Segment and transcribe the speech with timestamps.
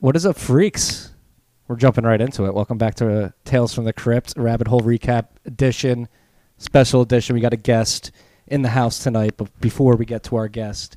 [0.00, 1.10] What is up, freaks?
[1.66, 2.54] We're jumping right into it.
[2.54, 6.06] Welcome back to Tales from the Crypt, Rabbit Hole Recap Edition,
[6.56, 7.34] special edition.
[7.34, 8.12] We got a guest
[8.46, 10.96] in the house tonight, but before we get to our guest,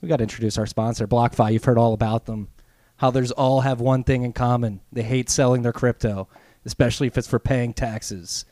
[0.00, 1.52] we got to introduce our sponsor, BlockFi.
[1.52, 2.48] You've heard all about them.
[2.96, 6.28] How there's all have one thing in common: they hate selling their crypto,
[6.64, 8.46] especially if it's for paying taxes.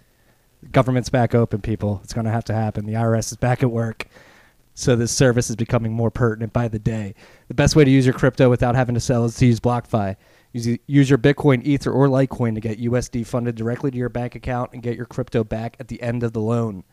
[0.62, 2.02] The government's back open, people.
[2.04, 2.84] It's going to have to happen.
[2.84, 4.06] The IRS is back at work.
[4.74, 7.14] So this service is becoming more pertinent by the day.
[7.48, 10.16] The best way to use your crypto without having to sell is to use BlockFi.
[10.52, 14.72] Use, your Bitcoin, Ether, or Litecoin to get USD funded directly to your bank account
[14.72, 16.84] and get your crypto back at the end of the loan.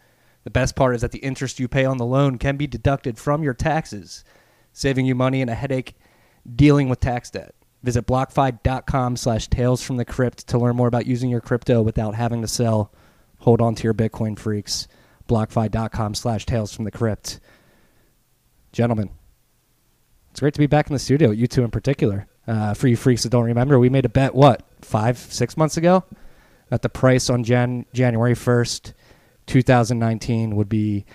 [0.43, 3.17] The best part is that the interest you pay on the loan can be deducted
[3.17, 4.23] from your taxes,
[4.73, 5.95] saving you money and a headache
[6.55, 7.55] dealing with tax debt.
[7.83, 12.15] Visit blockfi.com slash tales from the crypt to learn more about using your crypto without
[12.15, 12.93] having to sell.
[13.39, 14.87] Hold on to your Bitcoin freaks.
[15.27, 17.39] Blockfi.com slash tales from the crypt.
[18.77, 19.09] Gentlemen,
[20.29, 22.27] it's great to be back in the studio, you two in particular.
[22.47, 25.77] Uh, for you freaks that don't remember, we made a bet, what, five, six months
[25.77, 26.03] ago?
[26.69, 28.93] That the price on Jan- January 1st,
[29.47, 31.05] 2019 would be,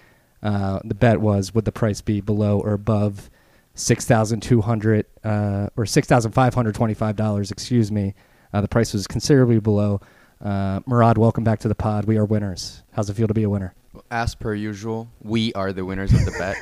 [0.42, 3.30] uh, the bet was, would the price be below or above
[3.74, 8.14] 6200 uh, or $6,525, excuse me.
[8.52, 10.00] Uh, the price was considerably below.
[10.40, 12.06] Uh, Murad, welcome back to the pod.
[12.06, 12.82] We are winners.
[12.90, 13.72] How's it feel to be a winner?
[14.10, 16.56] As per usual, we are the winners of the bet.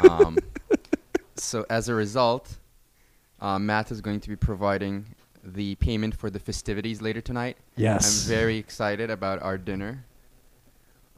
[0.10, 0.38] Um,
[1.38, 2.56] so as a result,
[3.40, 5.06] uh, Matt is going to be providing
[5.44, 7.56] the payment for the festivities later tonight.
[7.76, 8.24] Yes.
[8.24, 10.04] I'm very excited about our dinner.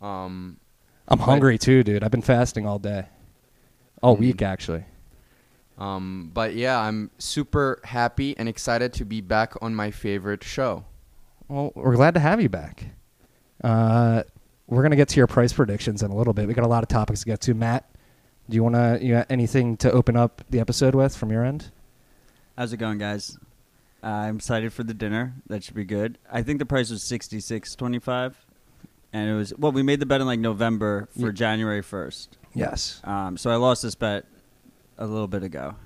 [0.03, 0.59] Um,
[1.09, 2.05] I'm hungry too, dude.
[2.05, 3.07] I've been fasting all day.
[4.03, 4.21] All Mm.
[4.21, 4.85] week, actually.
[5.79, 10.85] um, but yeah, I'm super happy and excited to be back on my favorite show.
[11.49, 12.85] Well, we're glad to have you back.
[13.65, 14.25] Uh,
[14.67, 16.47] we're gonna get to your price predictions in a little bit.
[16.47, 17.55] We got a lot of topics to get to.
[17.55, 17.89] Matt,
[18.49, 21.71] do you wanna you got anything to open up the episode with from your end?
[22.57, 23.37] How's it going, guys?
[24.03, 25.35] Uh, I'm excited for the dinner.
[25.49, 26.19] That should be good.
[26.31, 28.37] I think the price was sixty six twenty five,
[29.13, 29.73] and it was well.
[29.73, 32.37] We made the bet in like November for Ye- January first.
[32.55, 33.00] Yes.
[33.05, 34.25] Um, so I lost this bet
[34.97, 35.77] a little bit ago.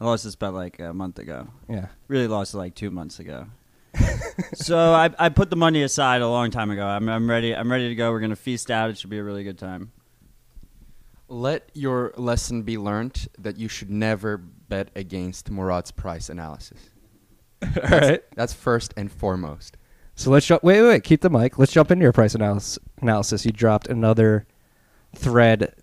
[0.00, 1.48] I lost this bet like a month ago.
[1.68, 1.86] Yeah.
[2.08, 3.46] Really lost it like two months ago.
[4.54, 6.86] so I, I put the money aside a long time ago.
[6.86, 7.54] I'm, I'm ready.
[7.56, 8.10] I'm ready to go.
[8.12, 8.90] We're gonna feast out.
[8.90, 9.92] It should be a really good time.
[11.28, 16.78] Let your lesson be learned that you should never bet against Murad's price analysis.
[17.62, 18.22] all right.
[18.34, 19.76] That's first and foremost.
[20.14, 20.62] So let's jump.
[20.62, 21.04] Wait, wait, wait.
[21.04, 21.58] Keep the mic.
[21.58, 22.78] Let's jump into your price analysis.
[23.02, 23.44] Analysis.
[23.44, 24.46] You dropped another
[25.14, 25.74] thread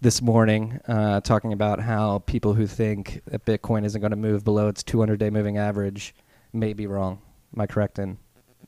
[0.00, 4.44] this morning uh, talking about how people who think that Bitcoin isn't going to move
[4.44, 6.14] below its 200-day moving average
[6.52, 7.20] may be wrong.
[7.54, 8.18] Am I correct in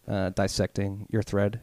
[0.09, 1.61] uh, dissecting your thread?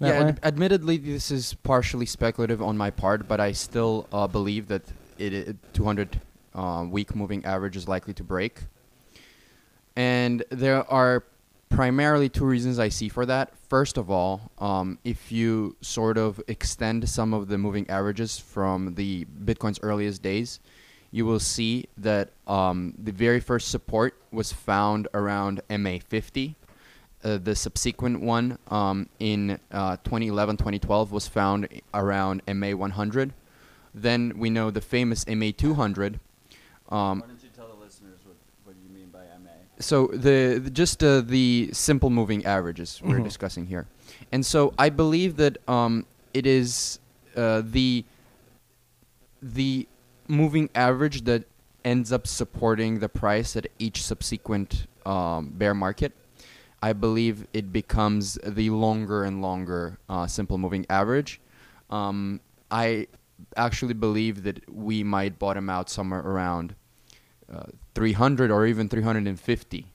[0.00, 4.68] Yeah, ad- admittedly, this is partially speculative on my part, but I still uh, believe
[4.68, 4.82] that
[5.18, 6.20] it, it 200
[6.54, 8.60] uh, week moving average is likely to break.
[9.94, 11.24] And there are
[11.68, 13.56] primarily two reasons I see for that.
[13.68, 18.94] First of all, um, if you sort of extend some of the moving averages from
[18.94, 20.60] the Bitcoin's earliest days,
[21.10, 26.54] you will see that um, the very first support was found around MA50.
[27.24, 33.32] Uh, the subsequent one um, in uh, 2011 2012 was found around MA100.
[33.94, 36.18] Then we know the famous MA200.
[36.90, 39.50] Um, don't you tell the listeners what, what you mean by MA?
[39.80, 43.24] so the, the just uh, the simple moving averages we're Mhm.
[43.24, 43.86] discussing here,
[44.30, 47.00] and so I believe that um, it is
[47.34, 48.04] uh, the
[49.42, 49.88] the
[50.28, 51.44] moving average that
[51.84, 56.12] ends up supporting the price at each subsequent um, bear market.
[56.82, 61.40] I believe it becomes the longer and longer uh, simple moving average.
[61.90, 63.06] Um, I
[63.56, 66.74] actually believe that we might bottom out somewhere around
[67.52, 69.86] uh, 300 or even 350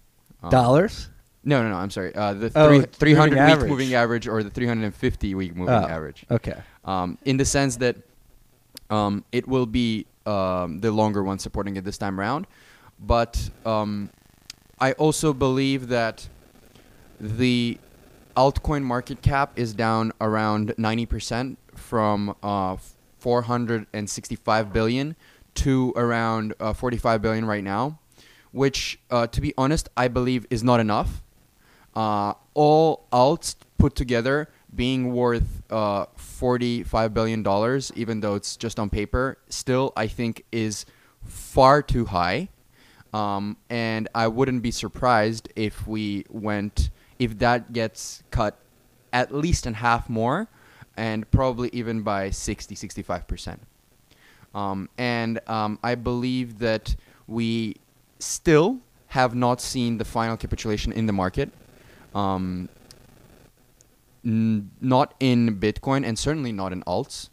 [0.43, 1.09] um, Dollars?
[1.43, 1.75] No, no, no.
[1.75, 2.13] I'm sorry.
[2.15, 3.69] Uh, the Oh, three, moving 300 week average.
[3.69, 5.87] moving average or the 350 week moving Oh.
[5.87, 6.25] average.
[6.29, 6.55] Okay.
[6.85, 7.97] Um, in the sense that
[8.89, 12.45] um, it will be um, the longer one supporting it this time around,
[12.99, 14.09] but um,
[14.79, 16.27] I also believe that
[17.21, 17.77] the
[18.35, 22.77] altcoin market cap is down around 90% from uh,
[23.19, 25.15] 465 billion
[25.53, 27.99] to around uh, 45 billion right now,
[28.51, 31.21] which, uh, to be honest, I believe is not enough.
[31.95, 38.79] Uh, all alts put together being worth uh, 45 billion dollars, even though it's just
[38.79, 40.85] on paper, still I think is
[41.23, 42.49] far too high.
[43.13, 46.89] Um, and I wouldn't be surprised if we went
[47.21, 48.57] if that gets cut
[49.13, 50.47] at least in half more,
[50.97, 53.61] and probably even by 60, 65 percent.
[54.55, 56.95] Um, and um, I believe that
[57.27, 57.75] we
[58.17, 61.51] still have not seen the final capitulation in the market.
[62.15, 62.69] Um,
[64.25, 67.29] n- not in Bitcoin and certainly not in alts.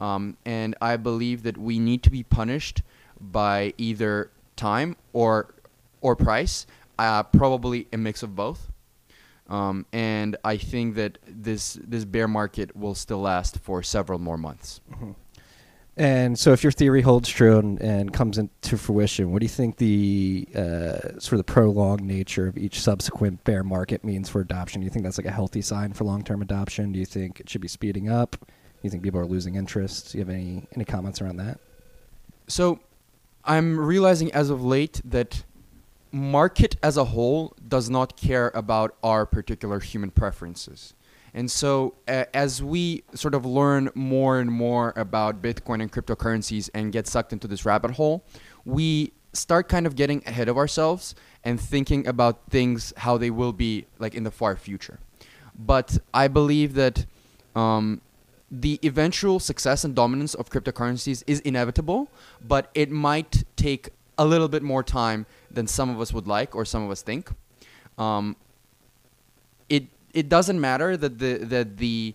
[0.00, 2.82] Um, and I believe that we need to be punished
[3.20, 5.54] by either time or
[6.00, 6.66] or price,
[6.98, 8.70] uh, probably a mix of both.
[9.48, 14.38] Um, and I think that this this bear market will still last for several more
[14.38, 14.80] months.
[15.96, 19.50] And so, if your theory holds true and, and comes into fruition, what do you
[19.50, 24.40] think the uh, sort of the prolonged nature of each subsequent bear market means for
[24.40, 24.80] adoption?
[24.80, 26.90] Do you think that's like a healthy sign for long-term adoption?
[26.90, 28.36] Do you think it should be speeding up?
[28.40, 28.46] Do
[28.82, 30.10] you think people are losing interest?
[30.10, 31.60] Do you have any any comments around that?
[32.48, 32.80] So
[33.44, 35.44] I'm realizing as of late that
[36.14, 40.94] market as a whole does not care about our particular human preferences.
[41.34, 46.70] And so uh, as we sort of learn more and more about Bitcoin and cryptocurrencies
[46.72, 48.24] and get sucked into this rabbit hole,
[48.64, 53.52] we start kind of getting ahead of ourselves and thinking about things how they will
[53.52, 55.00] be like in the far future.
[55.58, 57.06] But I believe that
[57.56, 58.00] um,
[58.52, 62.08] the eventual success and dominance of cryptocurrencies is inevitable,
[62.46, 66.54] but it might take a little bit more time than some of us would like
[66.54, 67.30] or some of us think.
[67.98, 68.36] Um,
[69.68, 72.14] it it doesn't matter that the that the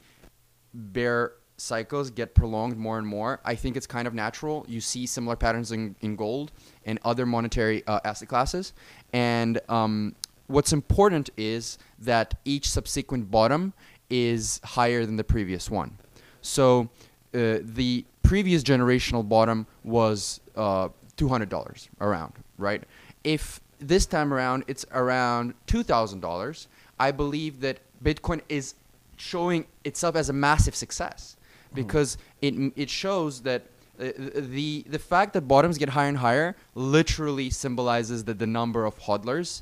[0.73, 3.39] bear cycles get prolonged more and more.
[3.43, 4.65] I think it's kind of natural.
[4.67, 6.51] You see similar patterns in, in gold
[6.85, 8.73] and other monetary uh, asset classes.
[9.13, 10.15] And um,
[10.47, 13.73] what's important is that each subsequent bottom
[14.09, 15.97] is higher than the previous one.
[16.41, 16.89] So
[17.33, 22.83] uh, the previous generational bottom was uh, $200 around, right?
[23.23, 26.67] If this time around it's around $2,000,
[26.99, 28.75] I believe that Bitcoin is
[29.17, 31.35] showing itself as a massive success
[31.73, 33.63] because it it shows that
[33.99, 38.85] uh, the the fact that bottoms get higher and higher literally symbolizes that the number
[38.85, 39.61] of hodlers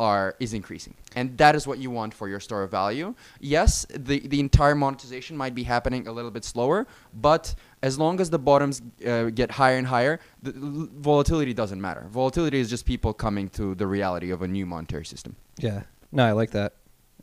[0.00, 0.94] are is increasing.
[1.14, 3.14] And that is what you want for your store of value.
[3.40, 8.20] Yes the the entire monetization might be happening a little bit slower but as long
[8.20, 12.06] as the bottoms uh, get higher and higher the volatility doesn't matter.
[12.10, 15.36] Volatility is just people coming to the reality of a new monetary system.
[15.58, 15.82] Yeah,
[16.12, 16.74] no, I like that,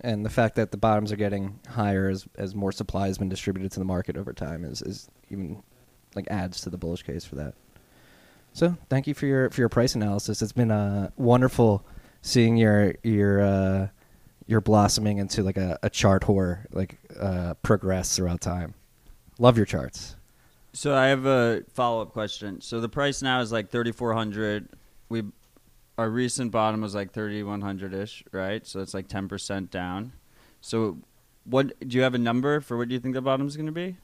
[0.01, 3.29] and the fact that the bottoms are getting higher as as more supply has been
[3.29, 5.63] distributed to the market over time is is even
[6.15, 7.53] like adds to the bullish case for that.
[8.53, 10.41] So, thank you for your for your price analysis.
[10.41, 11.85] It's been a wonderful
[12.27, 13.88] seeing your your uh,
[14.45, 18.74] your blossoming into like a, a chart whore, like uh, progress throughout time.
[19.39, 20.15] Love your charts.
[20.74, 22.62] So I have a follow up question.
[22.62, 24.69] So the price now is like thirty four hundred.
[25.09, 25.24] We
[25.97, 28.65] our recent bottom was like thirty one hundred ish, right?
[28.68, 30.12] So it's like ten percent down.
[30.62, 30.97] So
[31.45, 33.68] what do you have a number for what do you think the bottom is going
[33.68, 33.97] to be?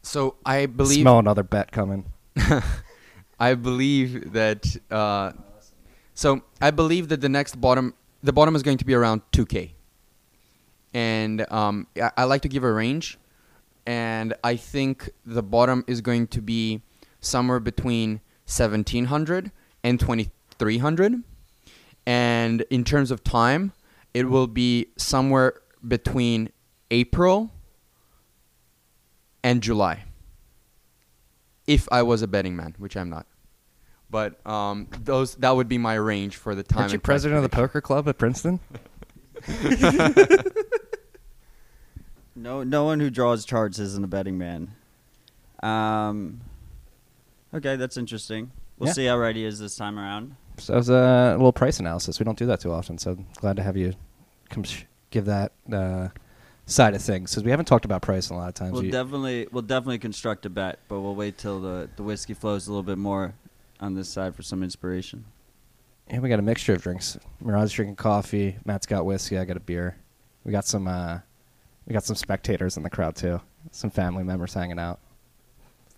[0.00, 2.06] so i believe Smell another bet coming.
[3.40, 4.64] I believe that.
[4.90, 5.32] Uh,
[6.18, 7.94] so I believe that the next bottom,
[8.24, 9.70] the bottom is going to be around 2k,
[10.92, 13.20] and um, I, I like to give a range,
[13.86, 16.82] and I think the bottom is going to be
[17.20, 19.52] somewhere between 1700
[19.84, 21.22] and 2300,
[22.04, 23.72] and in terms of time,
[24.12, 26.50] it will be somewhere between
[26.90, 27.52] April
[29.44, 30.02] and July
[31.68, 33.28] if I was a betting man, which I'm not.
[34.10, 36.78] But um, those that would be my range for the time.
[36.80, 38.60] Aren't you president of the poker club at Princeton?
[42.34, 44.70] No, no one who draws charts isn't a betting man.
[45.60, 46.40] Um,
[47.52, 48.52] okay, that's interesting.
[48.78, 48.92] We'll Yeah.
[48.92, 50.36] see how right he is this time around.
[50.58, 52.20] So that was a little price analysis.
[52.20, 53.94] We don't do that too often, so glad to have you
[54.50, 56.08] come sh- give that uh,
[56.66, 58.72] side of things because we haven't talked about price a lot of times.
[58.72, 62.34] We'll We- definitely we'll definitely construct a bet, but we'll wait till the the whiskey
[62.34, 63.34] flows a little bit more
[63.80, 65.24] on this side for some inspiration.
[66.10, 67.18] yeah, we got a mixture of drinks.
[67.42, 68.56] Murad's drinking coffee.
[68.64, 69.38] Matt's got whiskey.
[69.38, 69.96] I got a beer.
[70.44, 70.86] We got some.
[70.88, 71.18] Uh,
[71.86, 73.40] we got some spectators in the crowd too.
[73.70, 75.00] Some family members hanging out.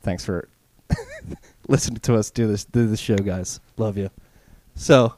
[0.02, 0.48] Thanks for
[1.68, 3.60] listening to us do this do this show, guys.
[3.76, 4.10] Love you.
[4.74, 5.14] So,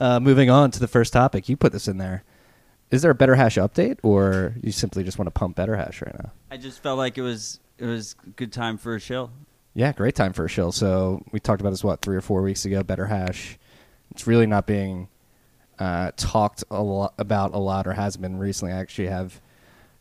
[0.00, 2.24] uh, moving on to the first topic, you put this in there.
[2.90, 6.32] Is there a BetterHash update, or you simply just want to pump BetterHash right now?
[6.50, 9.30] I just felt like it was it was a good time for a chill.
[9.72, 10.72] Yeah, great time for a shill.
[10.72, 12.82] So we talked about this what three or four weeks ago.
[12.82, 13.56] BetterHash.
[14.10, 15.08] It's really not being
[15.78, 18.74] uh, talked a lot about a lot, or has been recently.
[18.74, 19.40] I actually have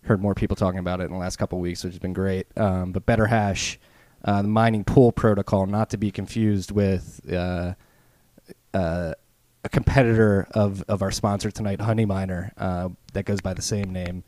[0.04, 2.48] heard more people talking about it in the last couple weeks, which has been great.
[2.58, 3.78] Um, but BetterHash,
[4.26, 7.74] uh, the mining pool protocol, not to be confused with uh,
[8.74, 9.14] uh,
[9.64, 13.94] a competitor of, of our sponsor tonight, Honey Miner, uh, that goes by the same
[13.94, 14.24] name,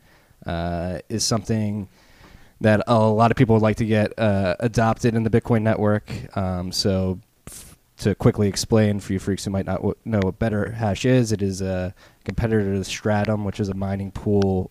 [0.46, 1.88] uh, is something
[2.62, 6.10] that a lot of people would like to get uh, adopted in the Bitcoin network.
[6.36, 10.38] Um, so f- to quickly explain for you freaks who might not w- know what
[10.38, 14.70] BetterHash is, it is a competitor to Stratum, which is a mining pool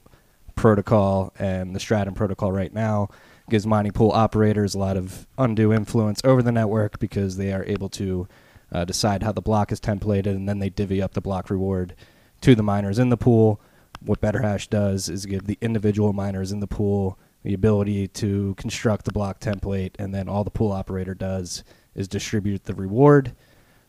[0.56, 3.10] protocol, and the Stratum protocol right now
[3.50, 7.66] gives mining pool operators a lot of undue influence over the network because they are
[7.66, 8.28] able to
[8.72, 11.94] uh, decide how the block is templated, and then they divvy up the block reward
[12.40, 13.60] to the miners in the pool.
[14.00, 19.06] What BetterHash does is give the individual miners in the pool the ability to construct
[19.06, 21.64] the block template, and then all the pool operator does
[21.96, 23.34] is distribute the reward.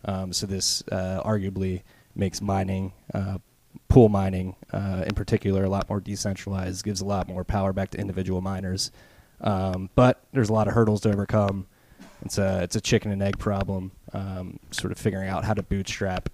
[0.05, 1.83] Um, so this uh, arguably
[2.15, 3.39] makes mining, uh,
[3.89, 7.91] pool mining uh, in particular, a lot more decentralized, gives a lot more power back
[7.91, 8.91] to individual miners.
[9.41, 11.67] Um, but there's a lot of hurdles to overcome.
[12.25, 13.93] It's a it's a chicken and egg problem.
[14.13, 16.29] Um, sort of figuring out how to bootstrap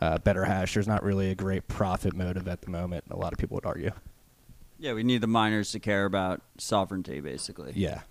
[0.00, 0.74] uh, BetterHash.
[0.74, 3.04] There's not really a great profit motive at the moment.
[3.10, 3.90] A lot of people would argue.
[4.84, 7.72] Yeah, we need the miners to care about sovereignty, basically.
[7.74, 8.02] Yeah,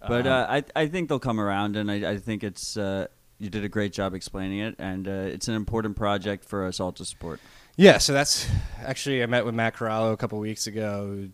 [0.00, 3.08] But Um, uh, I I think they'll come around, and I, I think it's uh,
[3.38, 6.80] you did a great job explaining it, and uh, it's an important project for us
[6.80, 7.38] all to support.
[7.76, 8.48] Yeah, so that's
[8.82, 11.06] actually I met with Matt Corallo a couple weeks ago.
[11.06, 11.30] Who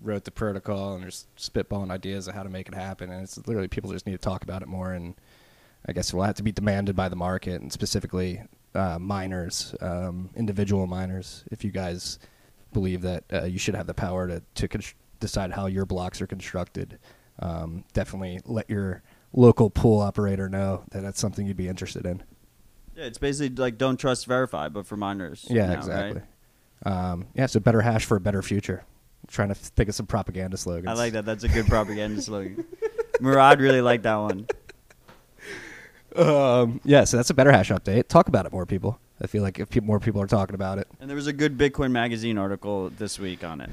[0.00, 3.10] wrote the protocol and just spitballing ideas of how to make it happen.
[3.10, 4.92] And it's literally people just need to talk about it more.
[4.92, 5.14] And
[5.86, 8.42] I guess it will have to be demanded by the market and specifically
[8.74, 11.44] uh, miners, um, individual miners.
[11.50, 12.18] If you guys
[12.76, 14.82] believe that uh, you should have the power to to con-
[15.18, 16.98] decide how your blocks are constructed,
[17.38, 19.02] um, definitely let your
[19.32, 22.22] local pool operator know that that's something you'd be interested in.
[22.94, 25.46] Yeah, it's basically like don't trust verify, but for miners.
[25.48, 25.78] Yeah, now, right?
[25.78, 26.22] exactly.
[26.84, 28.84] Um, yeah, so BetterHash for a better future.
[29.28, 30.88] trying to think of some propaganda slogans.
[30.88, 31.24] I like that.
[31.24, 32.66] That's a good propaganda slogan.
[33.20, 34.46] Murad really liked that one.
[36.16, 38.08] Um, yeah, so that's a BetterHash update.
[38.08, 38.98] Talk about it more, people.
[39.20, 40.88] I feel like if people, more people are talking about it.
[41.00, 43.70] And there was a good Bitcoin magazine article this week on it.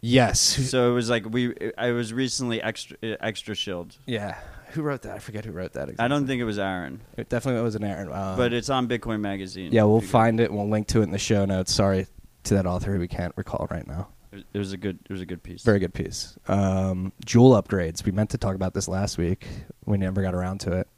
[0.00, 0.38] Yes.
[0.40, 1.54] So it was like we.
[1.78, 3.96] I was recently extra extra shilled.
[4.06, 4.36] yeah.
[4.72, 5.14] Who wrote that?
[5.14, 5.84] I forget who wrote that.
[5.84, 6.04] Exactly.
[6.04, 8.12] I don't think it was Aaron, It definitely was an Aaron.
[8.12, 9.70] Um, but it's on Bitcoin magazine.
[9.70, 10.52] yeah, we'll find it.
[10.52, 11.72] We'll link to it in the show notes.
[11.72, 12.08] Sorry
[12.42, 14.08] to that author who we can't recall right now.
[14.32, 14.98] It was a good.
[15.08, 15.62] It was a good piece.
[15.62, 16.36] Very good piece.
[16.48, 18.04] Um, Joule upgrades.
[18.04, 19.46] We meant to talk about this last week.
[19.86, 20.88] We never got around to it.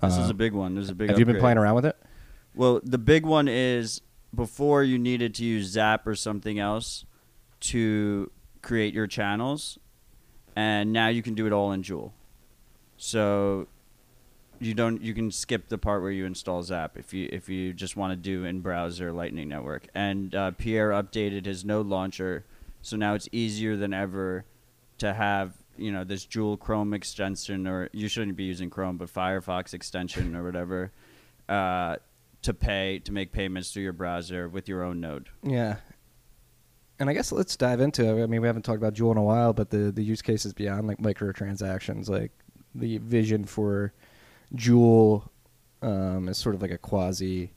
[0.00, 0.74] This is Uh, a big one.
[0.76, 1.10] There's a big.
[1.10, 1.96] Have you been playing around with it?
[2.54, 4.00] Well, the big one is
[4.34, 7.04] before you needed to use Zap or something else
[7.60, 8.30] to
[8.62, 9.78] create your channels,
[10.56, 12.12] and now you can do it all in Joule.
[12.96, 13.68] So
[14.60, 17.72] you don't you can skip the part where you install Zap if you if you
[17.72, 19.86] just want to do in browser Lightning Network.
[19.94, 22.44] And uh, Pierre updated his node launcher,
[22.82, 24.44] so now it's easier than ever
[24.98, 29.12] to have you know this Joule Chrome extension, or you shouldn't be using Chrome, but
[29.12, 30.92] Firefox extension or whatever,
[31.48, 31.96] uh,
[32.42, 35.28] to pay to make payments through your browser with your own node.
[35.42, 35.76] Yeah.
[37.00, 38.22] And I guess let's dive into it.
[38.22, 40.52] I mean, we haven't talked about Joule in a while, but the, the use cases
[40.52, 42.32] beyond like microtransactions, like
[42.74, 43.92] the vision for
[44.54, 45.30] Joule
[45.82, 47.52] um, is sort of like a quasi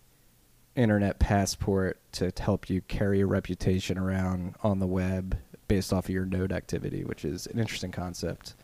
[0.76, 6.10] internet passport to help you carry your reputation around on the web based off of
[6.10, 8.56] your node activity, which is an interesting concept.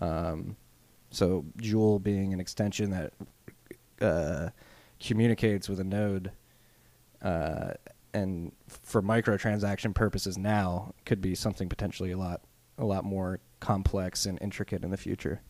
[0.00, 0.56] Um,
[1.10, 3.12] so Joule being an extension that
[4.00, 4.48] uh,
[5.02, 6.32] communicates with a node
[7.22, 7.72] uh,
[8.14, 12.42] and for microtransaction purposes now could be something potentially a lot
[12.78, 15.40] a lot more complex and intricate in the future.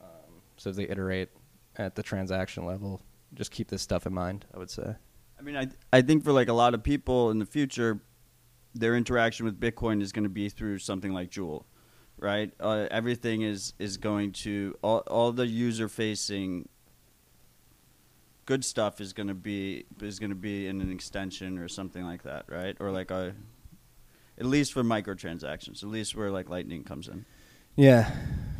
[0.00, 1.28] Um, so as they iterate
[1.76, 3.02] at the transaction level,
[3.34, 4.46] just keep this stuff in mind.
[4.54, 4.94] I would say.
[5.38, 8.00] I mean, I I think for like a lot of people in the future,
[8.74, 11.66] their interaction with Bitcoin is going to be through something like Joule,
[12.16, 12.52] right?
[12.58, 16.68] Uh, everything is is going to all all the user facing
[18.46, 22.04] good stuff is going to be is going to be in an extension or something
[22.04, 22.76] like that, right?
[22.80, 23.34] Or like a
[24.38, 27.24] at least for microtransactions, at least where like Lightning comes in.
[27.76, 28.10] Yeah,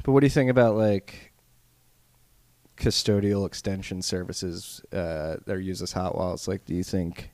[0.03, 1.33] but what do you think about like
[2.77, 6.49] custodial extension services uh, that are used as hot wallets?
[6.49, 7.31] Like, do you think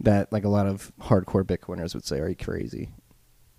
[0.00, 2.90] that like a lot of hardcore Bitcoiners would say, "Are you crazy?"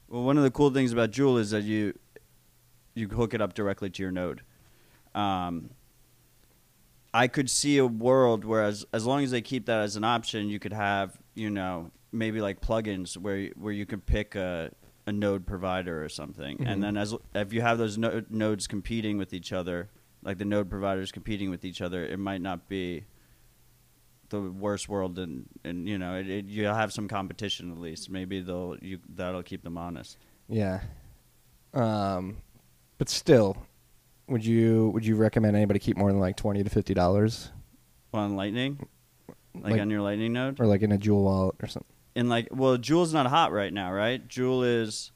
[0.08, 1.98] Well, one of the cool things about Joule is that you
[2.94, 4.42] you hook it up directly to your node.
[5.14, 5.70] Um,
[7.16, 10.04] I could see a world where, as, as long as they keep that as an
[10.04, 14.72] option, you could have you know maybe like plugins where where you could pick a
[15.08, 16.68] a node provider or something, Mhm.
[16.68, 19.90] and then as if you have those no, nodes competing with each other,
[20.24, 23.06] like the node providers competing with each other, it might not be
[24.30, 28.10] the worst world, and and you know it, it, you'll have some competition at least.
[28.10, 30.18] Maybe they'll you that'll keep them honest.
[30.50, 30.82] Yeah.
[31.74, 32.38] Um,
[32.98, 33.58] but still,
[34.28, 37.52] would you would you recommend anybody keep more than like twenty to fifty dollars,
[38.14, 38.88] On Lightning,
[39.54, 41.92] like, Like- on your Lightning node, or like in a Joule wallet or something?
[42.16, 44.26] and like well, Joule's not hot right now, right?
[44.28, 45.12] Joule is.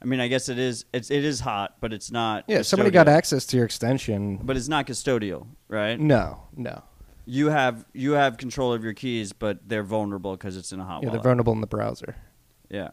[0.00, 0.84] I mean, I guess it is.
[0.92, 2.44] It's it is hot, but it's not.
[2.48, 3.10] Yeah, somebody got custodial.
[3.16, 4.36] access to your extension.
[4.42, 5.98] But it's not custodial, right?
[5.98, 6.82] no, no.
[7.24, 10.84] you have you have control of your keys, but they're vulnerable because it's in a
[10.84, 11.24] hot Yeah, they're wallet.
[11.24, 12.14] vulnerable in the browser.
[12.70, 12.90] yeah.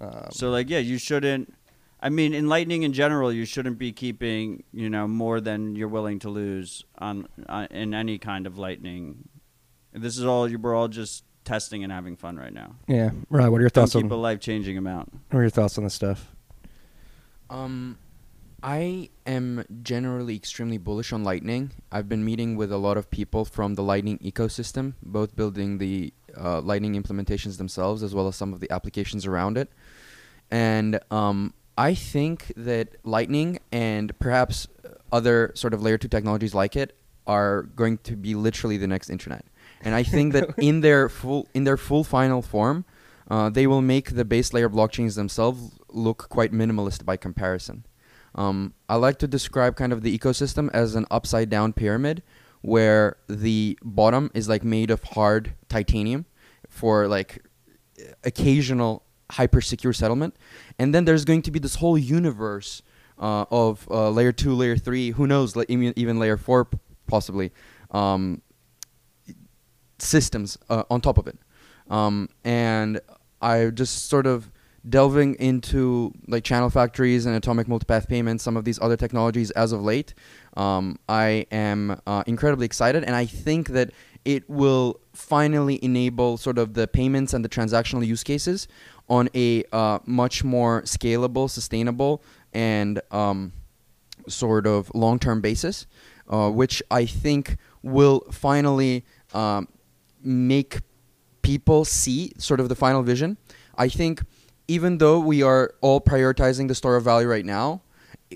[0.00, 1.54] Um, So like yeah, you shouldn't.
[2.02, 5.88] I mean, in Lightning in general, you shouldn't be keeping you know more than you're
[5.88, 9.28] willing to lose on, on in any kind of Lightning.
[9.92, 10.58] This is all you.
[10.58, 12.76] We're all just testing and having fun right now.
[12.86, 13.48] yeah, right.
[13.48, 15.12] What are your Don't thoughts on keep a life changing amount.
[15.30, 16.30] What are your thoughts on this stuff?
[17.48, 17.98] Um,
[18.62, 21.72] I am generally extremely bullish on Lightning.
[21.90, 26.12] I've been meeting with a lot of people from the Lightning ecosystem, both building the
[26.36, 29.70] uh, Lightning implementations themselves as well as some of the applications around it.
[30.50, 34.68] And um, I think that Lightning and perhaps
[35.10, 36.94] other sort of layer two technologies like it
[37.26, 39.46] are going to be literally the next internet.
[39.80, 42.84] And I think that in their full in their full final form,
[43.30, 47.86] uh, they will make the base layer blockchains themselves look quite minimalist by comparison.
[48.34, 52.22] Um, I like to describe kind of the ecosystem as an upside down pyramid
[52.60, 56.26] where the bottom is like made of hard titanium
[56.68, 57.42] for like
[58.22, 60.36] occasional hyper secure settlement.
[60.78, 62.82] And then there's going to be this whole universe
[63.18, 66.68] uh, of uh, layer two, layer three, who knows, like even, layer four
[67.06, 67.52] possibly,
[67.90, 68.40] um,
[69.98, 71.38] systems uh, on top of it.
[71.88, 73.00] Um, and
[73.42, 74.50] I just sort of
[74.88, 79.72] delving into like channel factories and atomic multipath payments, some of these other technologies as
[79.72, 80.14] of late.
[80.56, 83.90] Um, I am uh, incredibly excited, and I think that
[84.24, 88.68] it will finally enable sort of the payments and the transactional use cases
[89.10, 92.22] on a uh, much more scalable, sustainable,
[92.54, 93.52] and um,
[94.28, 95.86] sort of long-term basis,
[96.28, 99.68] uh, which I think will finally um,
[100.22, 100.78] make
[101.42, 103.36] people see sort of the final vision.
[103.76, 104.22] I think
[104.68, 107.82] even though we are all prioritizing the store of value right now,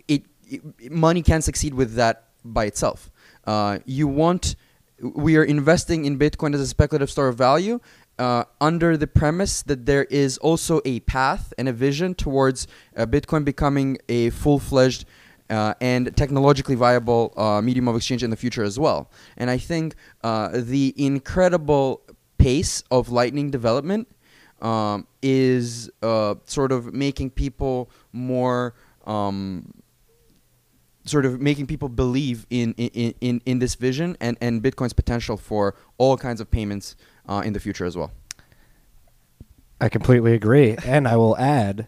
[0.08, 3.10] it, it money can succeed with that by itself.
[3.46, 4.56] Uh, you want
[5.00, 7.80] we are investing in Bitcoin as a speculative store of value.
[8.16, 13.04] Uh, under the premise that there is also a path and a vision towards uh,
[13.04, 15.04] Bitcoin becoming a full-fledged
[15.50, 19.10] uh, and technologically viable uh, medium of exchange in the future as well.
[19.36, 22.02] And I think uh, the incredible
[22.38, 24.08] pace of Lightning development
[24.62, 28.74] um, is uh, sort of making people more.
[29.06, 29.74] Um,
[31.06, 35.36] sort of making people believe in, in, in, in this vision and, and Bitcoin's potential
[35.36, 36.96] for all kinds of payments
[37.28, 38.12] uh, in the future as well.
[39.80, 41.86] I completely agree, and I will add: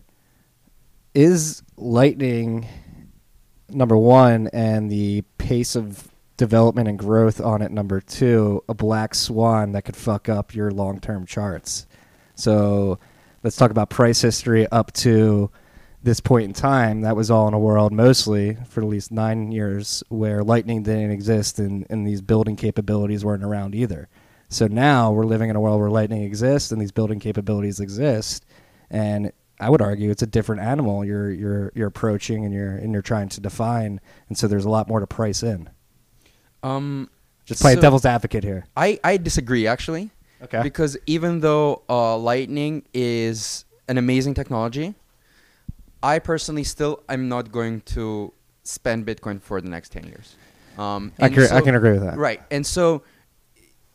[1.14, 2.66] is Lightning
[3.68, 9.14] number one, and the pace of development and growth on it number two, a black
[9.14, 11.86] swan that could fuck up your long-term charts.
[12.34, 12.98] So,
[13.42, 15.50] let's talk about price history up to
[16.02, 17.00] this point in time.
[17.00, 21.10] That was all in a world mostly for at least nine years where Lightning didn't
[21.10, 24.08] exist and, and these building capabilities weren't around either.
[24.48, 28.46] So now we're living in a world where lightning exists and these building capabilities exist,
[28.90, 32.92] and I would argue it's a different animal you're you're you're approaching and you're and
[32.92, 35.68] you're trying to define, and so there's a lot more to price in.
[36.62, 37.10] Um,
[37.44, 38.66] Just playing so devil's advocate here.
[38.76, 40.10] I, I disagree actually.
[40.42, 40.62] Okay.
[40.62, 44.94] Because even though uh, Lightning is an amazing technology,
[46.02, 48.32] I personally still am not going to
[48.64, 50.36] spend Bitcoin for the next 10 years.
[50.76, 52.18] Um, I can, I can agree with that.
[52.18, 52.42] Right.
[52.50, 53.02] And so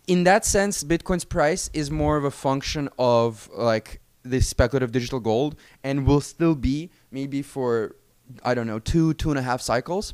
[0.08, 5.20] in that sense, Bitcoin's price is more of a function of like this speculative digital
[5.20, 7.96] gold and will still be maybe for
[8.44, 10.14] I don't know, two, two and a half cycles.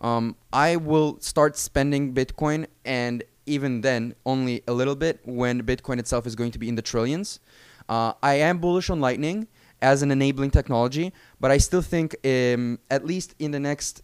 [0.00, 5.98] Um, I will start spending Bitcoin and even then only a little bit when Bitcoin
[5.98, 7.40] itself is going to be in the trillions.
[7.88, 9.48] Uh, I am bullish on Lightning
[9.82, 14.02] as an enabling technology, but I still think um, at least in the next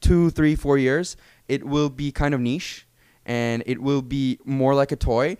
[0.00, 1.16] two, three, four years,
[1.48, 2.86] it will be kind of niche
[3.26, 5.36] and it will be more like a toy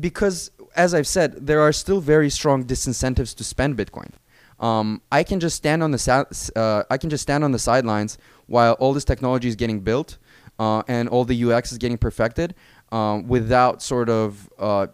[0.00, 4.10] because, as I've said, there are still very strong disincentives to spend Bitcoin.
[4.60, 8.16] Um, I can just stand on the uh, I can just stand on the sidelines
[8.46, 10.18] while all this technology is getting built
[10.58, 12.54] uh, and all the UX is getting perfected
[12.92, 14.86] um, without sort of uh,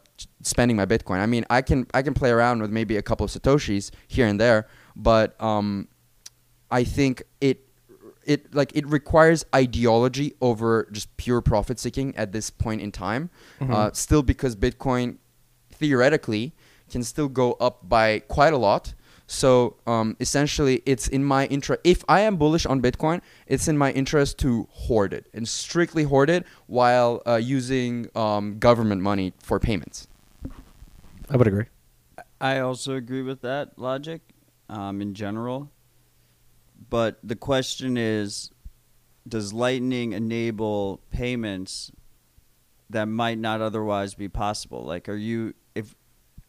[0.43, 1.19] spending my Bitcoin.
[1.19, 4.27] I mean, I can I can play around with maybe a couple of satoshis here
[4.27, 5.89] and there, but um,
[6.71, 7.68] I think it
[8.29, 13.31] it like it requires ideology over just pure profit seeking at this point in time.
[13.61, 13.73] Mhm.
[13.73, 15.17] Uh, still, because Bitcoin
[15.73, 16.53] theoretically
[16.91, 18.95] can still go up by quite a lot.
[19.27, 21.81] So um, essentially, it's in my interest.
[21.85, 26.05] If I am bullish on Bitcoin, it's in my interest to hoard it and strictly
[26.05, 30.09] hoard it while uh, using um, government money for payments.
[31.31, 31.67] I would agree.
[32.41, 34.23] I also agree with that logic
[34.69, 35.71] um, in general.
[36.91, 38.51] But the question is
[39.27, 41.93] does Lightning enable payments
[42.91, 44.85] that might not otherwise be possible?
[44.85, 45.95] Like, are you if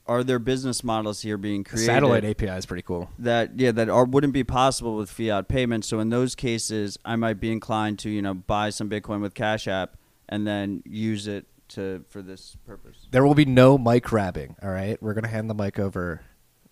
[0.06, 3.12] are there business models here being The created satellite API is pretty cool.
[3.20, 5.88] that yeah that are, wouldn't be possible with fiat payments?
[5.88, 9.34] So in those cases, I might be inclined to you know buy some Bitcoin with
[9.34, 13.08] Cash App and then use it to for this purpose.
[13.12, 14.56] There will be no mic grabbing.
[14.64, 16.22] All right, we're gonna hand the mic over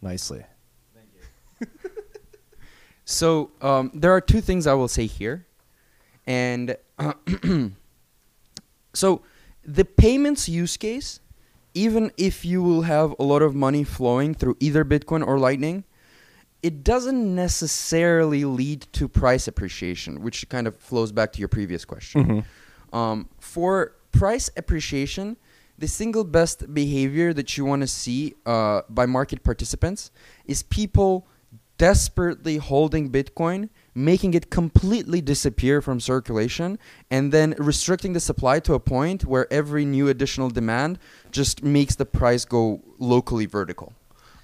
[0.01, 0.43] nicely.
[3.09, 5.47] So um, there are two things I will say here,
[6.25, 6.75] and
[8.93, 9.21] so
[9.63, 11.21] the payments use case,
[11.73, 15.85] even if you will have a lot of money flowing through either Bitcoin or Lightning,
[16.61, 21.85] it doesn't necessarily lead to price appreciation, which kind of flows back to your previous
[21.85, 22.43] question.
[22.91, 25.37] Um, for price appreciation,
[25.77, 30.11] the single best behavior that you want to see uh, by market participants
[30.43, 31.25] is people
[31.77, 36.77] desperately holding Bitcoin, making it completely disappear from circulation,
[37.11, 40.99] and then restricting the supply to a point where every new additional demand
[41.31, 43.93] just makes the price go locally vertical.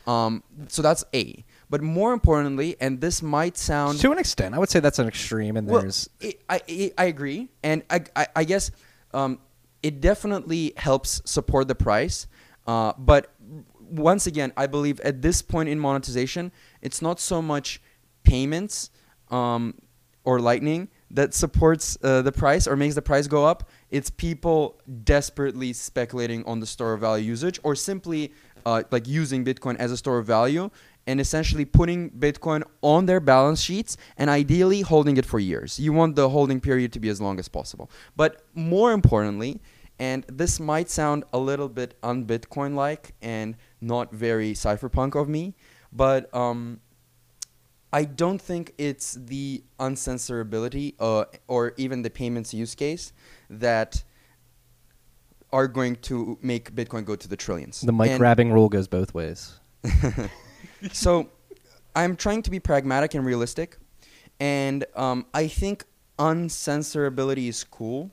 [0.05, 1.43] Um, so that's A.
[1.69, 5.07] But more importantly, and this might sound to an extent, I would say that's an
[5.07, 8.69] extreme, and well, there's I, I, I agree, and I, I, I guess
[9.13, 9.39] um,
[9.81, 12.27] it definitely helps support the price.
[12.67, 13.31] Uh, but
[13.89, 16.51] once again, I believe at this point in monetization,
[16.83, 17.81] it's not so much
[18.23, 18.91] payments
[19.31, 19.73] um,
[20.23, 23.69] or Lightning that supports uh, the price or makes the price go up.
[23.89, 28.31] It's people desperately speculating on the store of value usage or simply
[28.65, 30.69] uh, like using Bitcoin as a store of value
[31.05, 35.79] and essentially putting Bitcoin on their balance sheets and ideally holding it for years.
[35.79, 37.89] You want the holding period to be as long as possible.
[38.15, 39.61] But more importantly,
[39.99, 45.53] and this might sound a little bit un-Bitcoin like and not very cypherpunk of me,
[45.95, 46.79] but um,
[47.91, 53.13] I don't think it's the uncensorability uh, or even the payments use case
[53.49, 54.03] that
[55.51, 57.81] are going to make Bitcoin go to the trillions.
[57.81, 59.59] the mic And- grabbing rule goes both ways.
[60.91, 61.29] so
[61.95, 63.77] I'm trying to be pragmatic and realistic,
[64.39, 65.85] and um, I think
[66.17, 68.09] uncensorability is cool.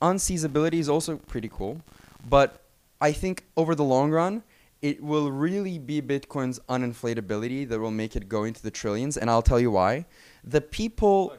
[0.00, 1.80] Unseizability is also pretty cool,
[2.28, 2.62] but
[3.00, 4.42] I think over the long run,
[4.84, 9.30] it will really be Bitcoin's uninflatability that will make it go into the trillions, and
[9.30, 10.04] I'll tell you why.
[10.44, 11.34] The people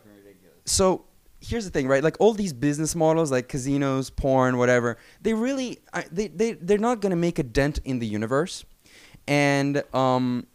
[0.65, 1.05] so
[1.39, 2.03] here's the thing right?
[2.03, 5.77] Like all these business models like casinos porn whatever they really
[6.11, 8.65] they, they they're not going to make a dent in the universe.
[9.27, 10.47] And um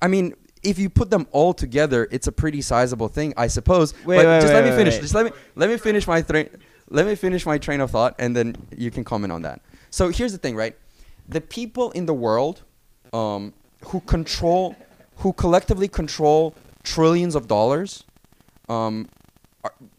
[0.00, 3.94] i mean if you put them all together it's a pretty sizable thing i suppose.
[4.04, 4.94] Wait, but wait, just wait, let me finish.
[4.94, 5.02] wait.
[5.02, 6.48] just let me let me finish my train
[6.88, 9.60] let me finish my train of thought and then you can comment on that.
[9.90, 10.76] So here's the thing right
[11.28, 12.62] the people in the world
[13.12, 13.52] um,
[13.86, 14.74] who control
[15.16, 18.04] who collectively control trillions of dollars
[18.68, 19.08] um,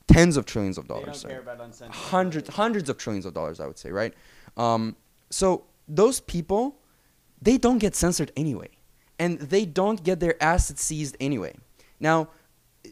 [0.07, 1.25] tens of trillions of dollars.
[1.91, 4.13] Hundreds, hundreds of trillions of dollars, I would say, right?
[4.57, 4.95] Um,
[5.29, 6.79] so those people,
[7.41, 8.69] they don't get censored anyway,
[9.17, 11.55] and they don't get their assets seized anyway.
[11.99, 12.29] Now,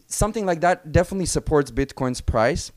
[0.06, 2.70] something like that definitely supports Bitcoin's price,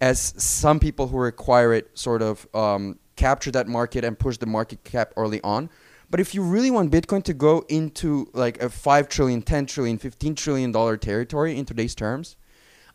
[0.00, 4.46] as some people who require it sort of um, capture that market and push the
[4.46, 5.68] market cap early on.
[6.10, 9.98] But if you really want Bitcoin to go into like a 5 trillion, 10 trillion,
[9.98, 12.36] 15 trillion dollar territory in today's terms,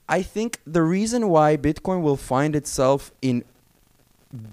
[0.09, 3.43] I think the reason why Bitcoin will find itself in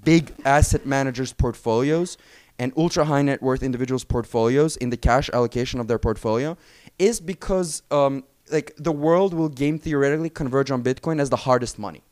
[0.03, 2.17] big asset managers' portfolios
[2.59, 6.55] and ultra high net worth individuals' portfolios in the cash allocation of their portfolio
[6.99, 11.79] is because um, like the world will game theoretically converge on Bitcoin as the hardest
[11.79, 12.03] money,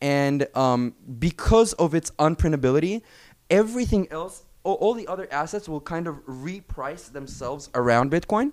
[0.00, 3.02] and um, because of its unprintability,
[3.50, 8.52] everything else, all, all the other assets will kind of reprice themselves around Bitcoin.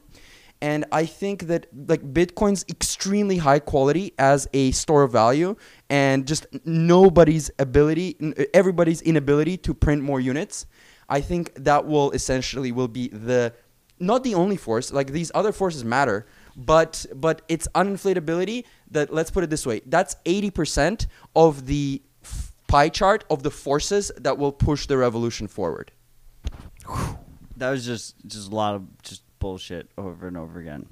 [0.61, 5.57] And I think that like Bitcoin's extremely high quality as a store of value,
[5.89, 8.15] and just nobody's ability,
[8.53, 10.65] everybody's inability to print more units.
[11.09, 13.53] I think that will essentially will be the
[13.99, 14.93] not the only force.
[14.93, 18.65] Like these other forces matter, but but its uninflatability.
[18.91, 23.43] That let's put it this way: that's eighty percent of the f- pie chart of
[23.43, 25.91] the forces that will push the revolution forward.
[27.57, 30.87] That was just just a lot of just bullshit over and over again.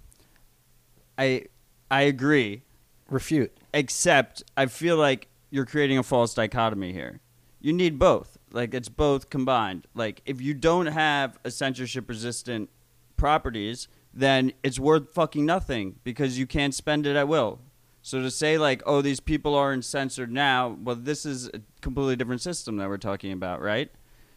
[1.18, 1.46] I
[1.90, 2.64] I agree,
[3.10, 3.56] Refute.
[3.74, 7.20] except I feel like you're creating a false dichotomy here.
[7.60, 8.38] You need both.
[8.52, 9.86] Like it's both combined.
[9.94, 12.70] Like if you don't have a censorship resistant
[13.18, 17.60] properties, then it's worth fucking nothing because you can't spend it at will.
[18.02, 22.16] So to say like, oh, these people aren't censored now, well, this is a completely
[22.16, 23.92] different system that we're talking about, right?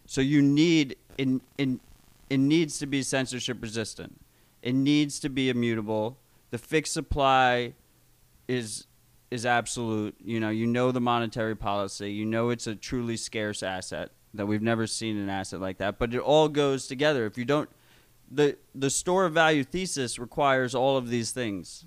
[0.06, 1.80] So you need in in
[2.28, 4.20] it needs to be censorship resistant.
[4.62, 6.18] It needs to be immutable.
[6.50, 7.74] The fixed supply
[8.48, 8.86] is
[9.30, 10.14] is absolute.
[10.22, 12.12] You know, you know the monetary policy.
[12.12, 15.98] You know it's a truly scarce asset that we've never seen an asset like that.
[15.98, 17.24] But it all goes together.
[17.26, 17.70] If you don't,
[18.34, 21.86] the the store of value thesis requires all of these things,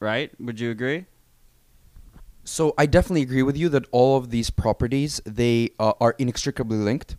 [0.00, 0.30] right?
[0.40, 1.06] Would you agree?
[2.44, 6.78] So I definitely agree with you that all of these properties they uh, are inextricably
[6.78, 7.16] linked,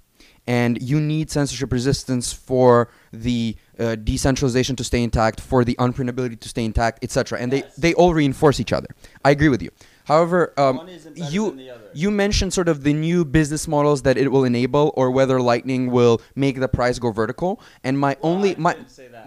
[0.47, 6.39] and you need censorship resistance for the uh, decentralization to stay intact, for the unprintability
[6.39, 7.39] to stay intact, etc.
[7.39, 7.75] And Yes.
[7.75, 8.87] they they all reinforce each other.
[9.25, 9.69] I agree with you.
[10.07, 11.89] However, um, One isn't better you than the other.
[11.93, 15.91] you mentioned sort of the new business models that it will enable, or whether Lightning
[15.91, 17.59] will make the price go vertical.
[17.83, 18.75] And my only I my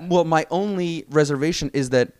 [0.09, 2.13] well, my only reservation is that,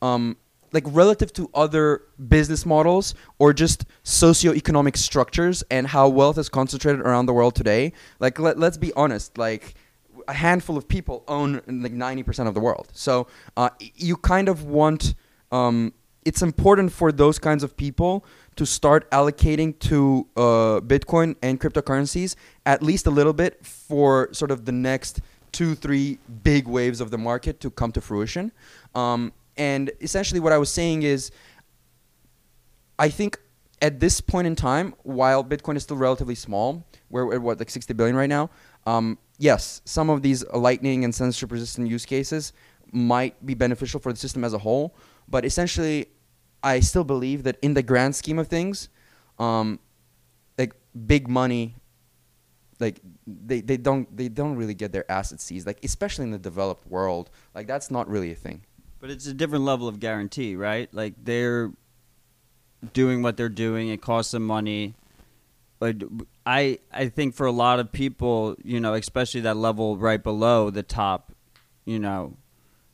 [0.00, 0.38] um,
[0.72, 7.02] like relative to other business models or just socioeconomic structures and how wealth is concentrated
[7.02, 9.74] around the world today, like let, let's be honest, like
[10.26, 12.88] a handful of people own like 90% of the world.
[12.92, 13.26] So
[13.58, 15.14] uh, you kind of want,
[15.52, 15.92] um,
[16.26, 18.24] it's important for those kinds of people
[18.56, 22.34] to start allocating to uh, Bitcoin and cryptocurrencies
[22.66, 25.20] at least a little bit for sort of the next
[25.52, 28.50] two, three big waves of the market to come to fruition.
[28.94, 31.30] Um, and essentially, what I was saying is,
[32.98, 33.38] I think
[33.80, 37.70] at this point in time, while Bitcoin is still relatively small, we're at what like
[37.70, 38.50] 60 billion right now.
[38.84, 42.52] Um, yes, some of these lightning and censorship-resistant use cases
[42.90, 44.94] might be beneficial for the system as a whole,
[45.28, 46.08] but essentially,
[46.66, 48.88] I still believe that in the grand scheme of things,
[49.38, 49.78] um,
[50.58, 50.72] like
[51.06, 51.76] big money,
[52.80, 56.38] like they, they don't they don't really get their assets seized, like especially in the
[56.38, 58.62] developed world, like that's not really a thing.
[58.98, 60.92] But it's a different level of guarantee, right?
[60.92, 61.70] Like they're
[62.92, 63.88] doing what they're doing.
[63.88, 64.96] It costs them money.
[65.78, 66.02] But
[66.44, 70.70] I I think for a lot of people, you know, especially that level right below
[70.70, 71.30] the top,
[71.84, 72.36] you know,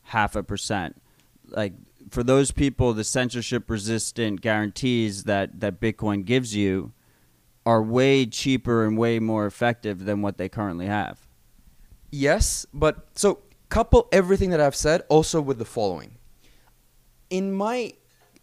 [0.03, 1.01] half a percent,
[1.49, 1.73] like
[2.13, 6.93] for those people, the censorship resistant guarantees that that Bitcoin gives you
[7.65, 11.27] are way cheaper and way more effective than what they currently have.
[12.11, 16.19] Yes, but so couple everything that I've said also with the following.
[17.31, 17.95] In my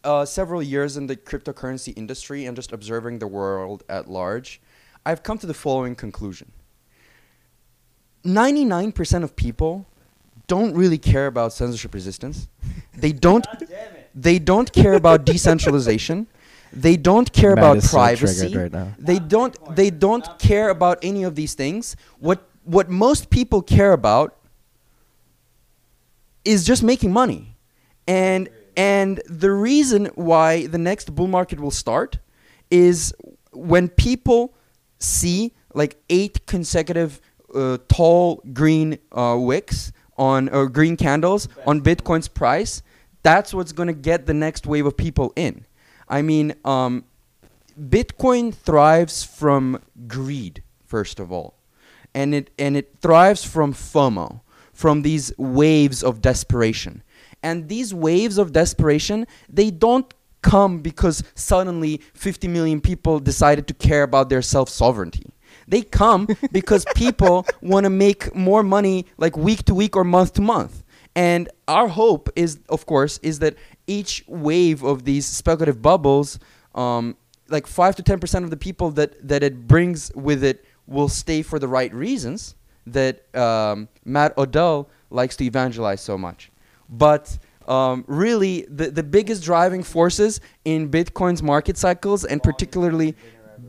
[0.03, 4.59] uh, several years in the cryptocurrency industry and just observing the world at large,
[5.05, 6.51] I've come to the following conclusion.
[8.25, 9.85] 99% of people
[10.55, 12.47] don't really care about censorship resistance.
[13.03, 13.45] They don't
[14.13, 16.27] they don't care about decentralization.
[16.85, 18.49] They don't care Matt about is so privacy.
[18.49, 18.87] triggered right now.
[18.99, 21.95] They don't they don't care about any of these things.
[22.19, 24.35] What what most people care about
[26.43, 27.55] is just making money.
[28.07, 32.19] And and the reason why the next bull market will start
[32.69, 33.13] is
[33.53, 34.53] when people
[34.99, 37.21] see like eight consecutive
[37.53, 42.83] uh, tall green uh, wicks on or green candles on Bitcoin's price,
[43.23, 45.65] that's what's going to get the next wave of people in.
[46.07, 47.05] I mean, um,
[47.79, 51.55] Bitcoin thrives from greed, first of all,
[52.13, 54.41] and it and it thrives from FOMO,
[54.73, 57.03] from these waves of desperation.
[57.41, 63.73] And these waves of desperation, they don't come because suddenly 50 million people decided to
[63.73, 65.31] care about their self sovereignty.
[65.69, 70.33] They come because people want to make more money like week to week or month
[70.33, 70.83] to month.
[71.15, 73.55] And our hope is, of course, is that
[73.87, 76.39] each wave of these speculative bubbles,
[76.75, 77.17] um,
[77.49, 81.09] like five to ten percent of the people that that it brings with it will
[81.09, 82.55] stay for the right reasons
[82.87, 86.51] that um, Matt Odell likes to evangelize so much.
[86.89, 93.15] But um, really, the, the biggest driving forces in Bitcoin's market cycles and particularly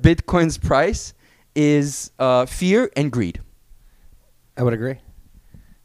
[0.01, 1.13] Bitcoin's price
[1.55, 3.41] is uh, fear and greed.
[4.57, 4.99] I would agree.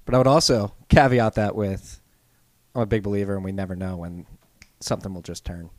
[0.05, 2.01] But I would also caveat that with
[2.75, 4.25] I'm a big believer and we never know when
[4.79, 5.69] something will just turn.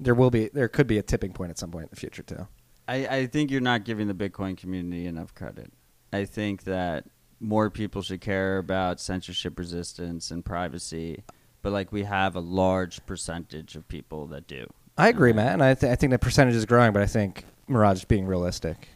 [0.00, 2.22] There will be there could be a tipping point at some point in the future
[2.22, 2.48] too.
[2.88, 5.72] I, I think you're not giving the Bitcoin community enough credit.
[6.12, 7.04] I think that
[7.38, 11.22] more people should care about censorship resistance and privacy,
[11.62, 14.66] but like we have a large percentage of people that do.
[14.98, 17.44] I agree, Matt, and I, th- I think the percentage is growing, but I think
[17.66, 18.88] Murad is being realistic.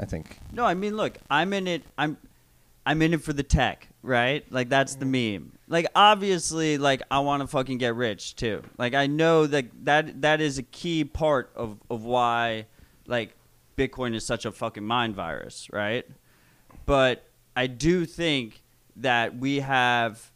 [0.00, 1.82] I think No, I mean, look, I'm in it.
[1.98, 2.16] I'm,
[2.86, 4.50] I'm in it for the tech, right?
[4.50, 5.44] Like that's the mm-hmm.
[5.44, 5.52] meme.
[5.68, 8.62] Like obviously, like I want to fucking get rich too.
[8.78, 12.66] Like I know that that that is a key part of of why,
[13.06, 13.36] like,
[13.76, 16.06] Bitcoin is such a fucking mind virus, right?
[16.86, 18.62] But I do think
[18.96, 20.30] that we have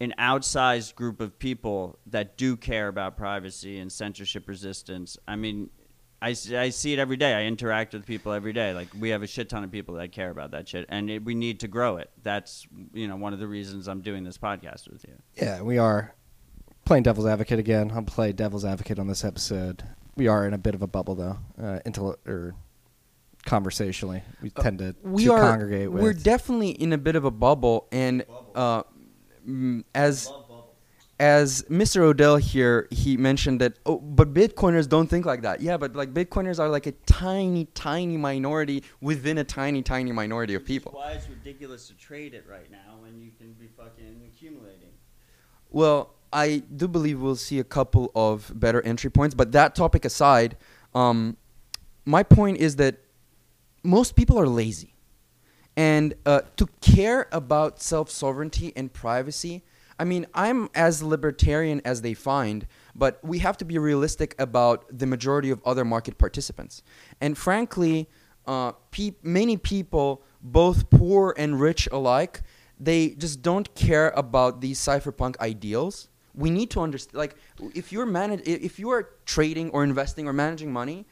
[0.00, 5.18] an outsized group of people that do care about privacy and censorship resistance.
[5.26, 5.70] I mean,
[6.26, 7.32] I, s- I see it every day.
[7.34, 8.72] I interact with people every day.
[8.74, 11.24] Like we have a shit ton of people that care about that shit, and it,
[11.24, 12.10] we need to grow it.
[12.22, 15.14] That's you know one of the reasons I'm doing this podcast with you.
[15.34, 16.14] yeah, we are
[16.84, 17.90] playing devil's advocate again.
[17.94, 19.82] I'll play devil's advocate on this episode.
[20.16, 21.38] we are in a bit of a bubble though.
[21.58, 22.54] Uh, intel or
[23.44, 26.02] conversationally, we tend to, Uh, we to are congregate with.
[26.02, 28.82] we're definitely in a bit of a bubble and uh,
[29.48, 30.30] mm, as
[31.18, 32.02] as Mr.
[32.02, 36.12] Odell here he mentioned that oh but bitcoiners don't think like that yeah but like
[36.12, 41.12] bitcoiners are like a tiny tiny minority within a tiny tiny minority of people Why
[41.12, 44.90] it's ridiculous to trade it right now when you can be fucking accumulating.
[45.70, 50.04] Well, I do believe we'll see a couple of better entry points, but that topic
[50.04, 50.56] aside,
[50.94, 51.36] um,
[52.04, 52.96] my point is that
[53.82, 54.94] most people are lazy.
[55.76, 59.62] And uh, to care about self sovereignty and privacy,
[59.98, 64.84] I mean, I'm as libertarian as they find, but we have to be realistic about
[64.96, 66.82] the majority of other market participants.
[67.20, 68.08] And frankly,
[68.46, 72.42] uh, peop many people, both poor and rich alike,
[72.78, 76.08] they just don't care about these cypherpunk ideals.
[76.34, 77.36] We need to understand, like,
[77.74, 81.06] if you're manage, if you are trading or investing or managing money,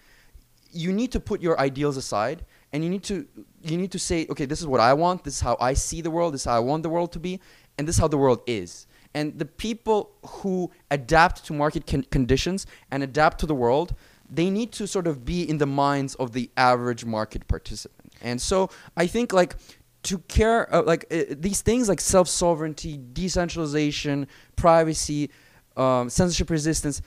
[0.71, 3.27] you need to put your ideals aside and you need to
[3.63, 6.01] you need to say okay this is what i want this is how i see
[6.01, 7.41] the world this is how i want the world to be
[7.79, 8.87] and this is how the world is.
[9.15, 13.95] And the people who adapt to market con- conditions and adapt to the world
[14.31, 18.13] they need to sort of be in the minds of the average market participant.
[18.23, 19.57] And so i think like
[20.05, 25.31] to care uh, like uh, these things like self-sovereignty decentralization privacy
[25.77, 27.03] um, censorship resistance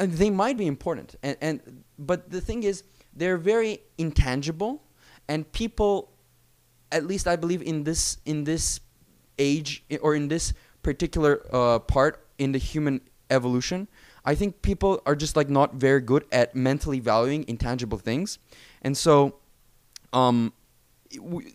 [0.00, 1.16] uh, they might be important.
[1.22, 4.82] And, and but the thing is they're very intangible.
[5.28, 6.12] And people
[6.90, 8.80] at least i believe in this in this
[9.38, 13.88] age or in this particular uh, part in the human evolution
[14.24, 18.38] i think people are just like not very good at mentally valuing intangible things
[18.82, 19.34] and so
[20.12, 20.52] um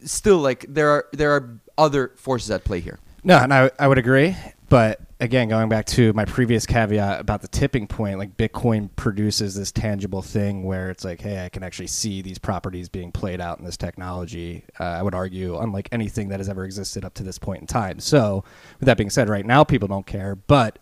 [0.04, 3.88] still like there are there are other forces at play here No, and I, I
[3.88, 4.36] would agree.
[4.68, 9.56] But again, going back to my previous caveat about the tipping point, like Bitcoin produces
[9.56, 13.40] this tangible thing where it's like, hey, I can actually see these properties being played
[13.40, 14.66] out in this technology.
[14.82, 17.68] Uh, I would argue, unlike anything that has ever existed up to this point in
[17.68, 18.02] time.
[18.02, 18.44] So,
[18.82, 20.78] with that being said, right now people don't care, but.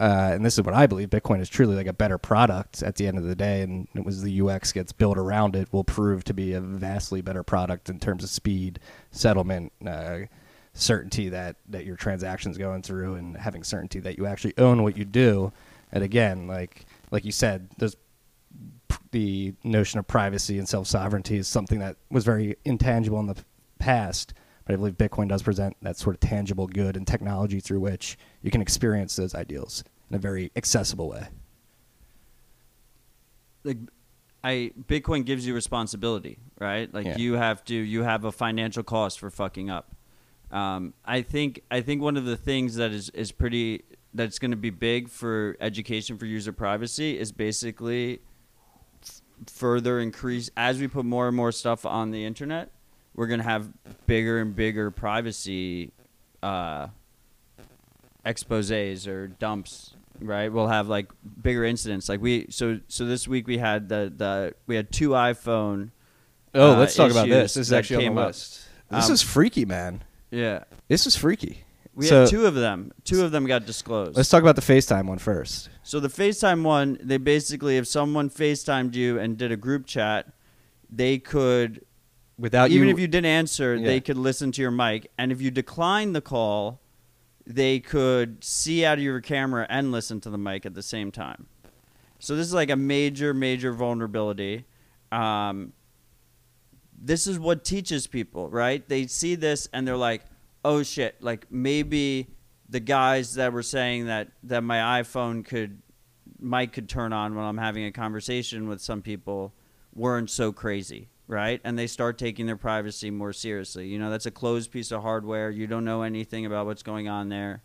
[0.00, 2.94] Uh, and this is what I believe: Bitcoin is truly like a better product at
[2.94, 5.82] the end of the day, and it was the UX gets built around it will
[5.82, 8.78] prove to be a vastly better product in terms of speed,
[9.10, 10.18] settlement, uh,
[10.80, 14.96] certainty that that your transactions going through and having certainty that you actually own what
[14.96, 15.52] you do
[15.92, 17.96] and again like like you said there's
[18.88, 23.36] p- the notion of privacy and self-sovereignty is something that was very intangible in the
[23.80, 27.80] past but i believe bitcoin does present that sort of tangible good and technology through
[27.80, 31.26] which you can experience those ideals in a very accessible way
[33.64, 33.78] like
[34.44, 36.92] I Bitcoin gives you responsibility, right?
[36.94, 37.16] Like Yeah.
[37.16, 39.90] you have to you have a financial cost for fucking up.
[40.50, 43.82] Um, I think I think one of the things that is is pretty
[44.14, 48.20] that's going to be big for education for user privacy is basically
[49.02, 52.70] f- further increase as we put more and more stuff on the internet.
[53.14, 53.68] We're going to have
[54.06, 55.92] bigger and bigger privacy
[56.42, 56.86] uh,
[58.24, 61.10] exposés or dumps right we'll have like
[61.42, 65.10] bigger incidents like we so so this week we had the the we had two
[65.10, 65.90] iphone
[66.54, 68.26] oh uh, let's talk about this this is actually on the up.
[68.28, 70.64] list this Um, is freaky man yeah.
[70.88, 71.64] This is freaky.
[71.94, 72.92] We So- had two of them.
[73.04, 74.16] Two of them got disclosed.
[74.16, 75.68] Let's talk about the facetime one first.
[75.82, 80.32] So the facetime one they basically if someone facetimed you and did a group chat
[80.90, 81.84] they could
[82.38, 83.84] without even you if you didn't answer Yeah.
[83.86, 85.10] they could listen to your mic.
[85.18, 86.80] And if you declined the call
[87.44, 91.10] they could see out of your camera and listen to the mic at the same
[91.10, 91.46] time.
[92.18, 94.66] So this is like a major major vulnerability.
[95.10, 95.72] Um,
[97.00, 98.88] this is what teaches people right?
[98.88, 100.22] They see this and they're like
[100.64, 102.28] oh shit like maybe
[102.68, 105.80] the guys that were saying that that my iphone could
[106.40, 109.54] mic could turn on when i'm having a conversation with some people
[109.94, 111.60] weren't so crazy right?
[111.62, 113.86] And they start taking their privacy more seriously.
[113.86, 115.50] You know that's a closed piece of hardware.
[115.50, 117.62] You don't know anything about what's going on there.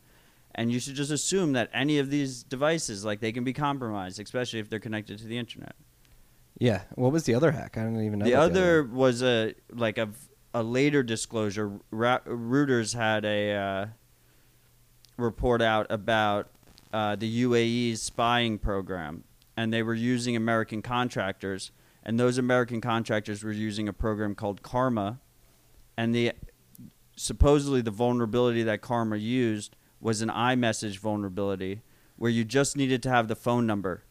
[0.53, 4.19] And you should just assume that any of these devices like they can be compromised
[4.19, 5.75] especially if they're connected to the internet
[6.63, 6.83] Yeah.
[6.95, 7.77] What was the other hack?
[7.77, 8.25] I don't even know.
[8.25, 10.07] the other was a like a,
[10.53, 11.73] a later disclosure.
[11.91, 13.85] Ra- Reuters had a uh,
[15.17, 16.51] report out about
[16.93, 19.25] uh, the UAE's spying program,
[19.57, 24.61] and they were using American contractors, and those American contractors were using a program called
[24.61, 25.19] Karma,
[25.97, 26.31] and the
[27.17, 31.81] supposedly the vulnerability that Karma used was an iMessage vulnerability,
[32.15, 34.05] where you just needed to have the phone number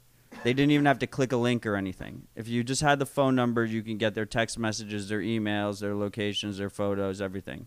[0.45, 2.27] they didn't even have to click a link or anything.
[2.37, 5.81] If you just had the phone number, you can get their text messages, their emails,
[5.81, 7.67] their locations, their photos, everything.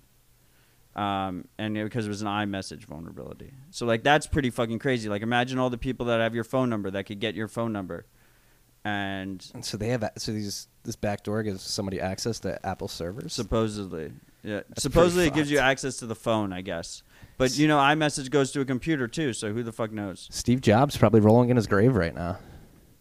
[0.95, 3.51] Um, and it- because it was an iMessage vulnerability.
[3.71, 5.09] So like that's pretty fucking crazy.
[5.09, 7.73] Like imagine all the people that have your phone number that could get your phone
[7.73, 8.05] number.
[8.85, 12.87] and And so they have a- so these this backdoor gives somebody access to Apple
[12.87, 13.33] servers.
[13.33, 14.13] supposedly,
[14.43, 15.65] yeah, pretty supposedly it gives you fucked.
[15.71, 17.01] access to the phone, I guess.
[17.39, 20.27] But you know, iMessage goes to a computer too, so who the fuck knows?
[20.31, 22.37] Steve Jobs probably rolling in his grave right now.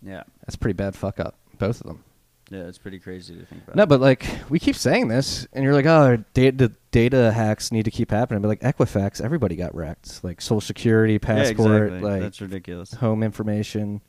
[0.05, 2.05] Yeah, That's pretty bad fuck up, both of them.
[2.51, 3.75] yeah, it's pretty crazy to think about.
[3.77, 7.85] No, but like we keep saying this, and you're like, oh, data data hacks need
[7.87, 8.43] to keep happening.
[8.43, 10.23] But like Equifax, everybody got wrecked.
[10.23, 12.11] Like Social Security, yeah, passport, exactly.
[12.11, 12.93] like that's ridiculous.
[12.95, 14.03] home information,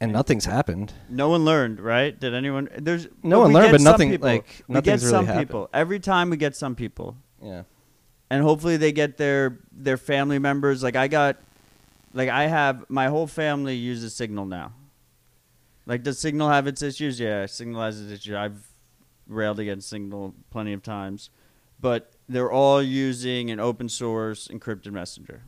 [0.00, 0.92] and nothing's happened.
[1.08, 2.18] No one learned, right?
[2.18, 2.68] Did anyone?
[2.78, 4.28] There's No one learned, but some nothing- people.
[4.28, 5.48] like, we get nothing's really some happened.
[5.48, 6.30] people every time.
[6.30, 7.62] We get some people, Yeah.
[8.30, 10.82] and hopefully they get their their family members.
[10.82, 11.36] Like I got,
[12.12, 14.72] like I have my whole family uses Signal now.
[15.86, 17.18] Like does Signal have its issues?
[17.18, 18.34] Yeah, Signal has its issues.
[18.34, 18.66] I've
[19.26, 21.30] railed against Signal plenty of times,
[21.80, 25.42] but they're all using an open source encrypted messenger.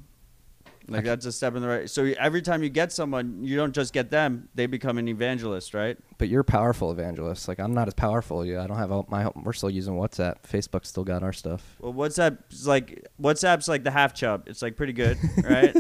[0.91, 1.89] Like that's a step in the right.
[1.89, 5.73] So every time you get someone, you don't just get them; they become an evangelist,
[5.73, 5.97] right?
[6.19, 7.47] But you're a powerful evangelist.
[7.47, 8.45] Like I'm not as powerful.
[8.45, 9.31] Yeah, I don't have all my.
[9.37, 10.43] We're still using WhatsApp.
[10.43, 11.77] Facebook still got our stuff.
[11.79, 14.49] Well, WhatsApp's like WhatsApp's like the half chub.
[14.49, 15.77] It's like pretty good, right?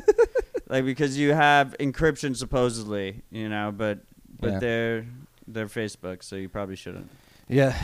[0.70, 3.98] Like because you have encryption supposedly, you know, but
[4.38, 4.58] but Yeah.
[4.60, 5.06] they're
[5.46, 7.10] they're Facebook, so you probably shouldn't.
[7.48, 7.76] Yeah.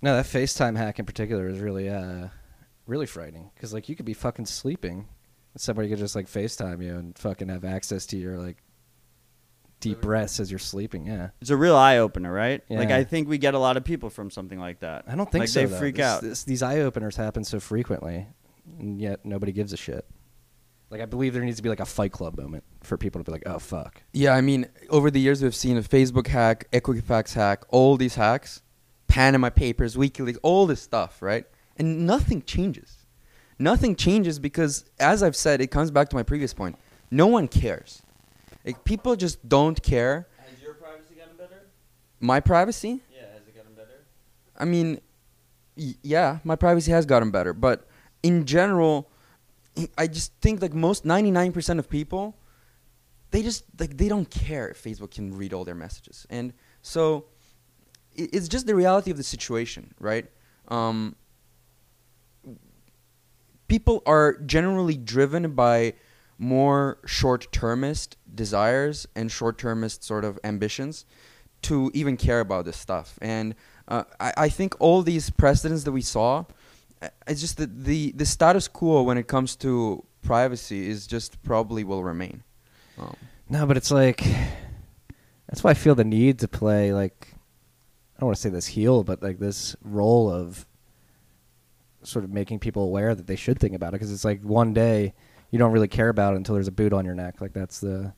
[0.00, 2.28] No, that FaceTime hack in particular is really, uh,
[2.86, 3.50] really frightening.
[3.54, 5.08] Because like you could be fucking sleeping,
[5.54, 8.58] and somebody could just like FaceTime you and fucking have access to your like
[9.80, 11.06] deep breaths as you're sleeping.
[11.06, 11.30] Yeah.
[11.40, 12.62] It's a real eye opener, right?
[12.70, 15.04] Like I think we get a lot of people from something like that.
[15.08, 15.60] I don't think like so.
[15.60, 15.78] They though.
[15.78, 16.22] freak This- out.
[16.22, 18.26] this- these eye openers happen so frequently,
[18.78, 20.06] and yet nobody gives a shit.
[20.94, 23.24] Like I believe there needs to be like a Fight Club moment for people to
[23.24, 26.68] be like, "Oh fuck." Yeah, I mean, over the years we've seen a Facebook hack,
[26.70, 28.62] Equifax hack, all these hacks,
[29.08, 31.46] Panama Papers, WikiLeaks, all this stuff, right?
[31.76, 32.98] And nothing changes.
[33.58, 36.76] Nothing changes because, as I've said, it comes back to my previous point.
[37.10, 38.00] No one cares.
[38.64, 40.28] Like people just don't care.
[40.48, 41.62] Has your privacy gotten better?
[42.20, 43.02] My privacy.
[43.12, 44.04] Yeah, has it gotten better?
[44.56, 45.00] I mean,
[45.76, 47.88] y- yeah, my privacy has gotten better, but
[48.22, 49.10] in general,
[49.98, 52.36] I just think like most 99% of people,
[53.30, 56.52] they just like they don't care if Facebook can read all their messages, and
[56.82, 57.26] so
[58.14, 60.26] it's just the reality of the situation, right?
[60.68, 61.16] Um,
[63.66, 65.94] people are generally driven by
[66.38, 71.06] more short-termist desires and short-termist sort of ambitions
[71.62, 73.18] to even care about this stuff.
[73.22, 73.54] And
[73.88, 76.44] uh, I, I think all these precedents that we saw,
[77.26, 81.84] it's just that the, the status quo when it comes to privacy is just probably
[81.84, 82.42] will remain.
[82.98, 83.16] Um,
[83.48, 84.24] No, but it's like
[85.48, 87.34] that's why I feel the need to play like
[88.16, 90.66] I don't want to say this heel, but like this role of
[92.02, 94.72] sort of making people aware that they should think about it because it's like one
[94.72, 95.14] day
[95.50, 97.40] you don't really care about it until there's a boot on your neck.
[97.40, 98.12] Like that's the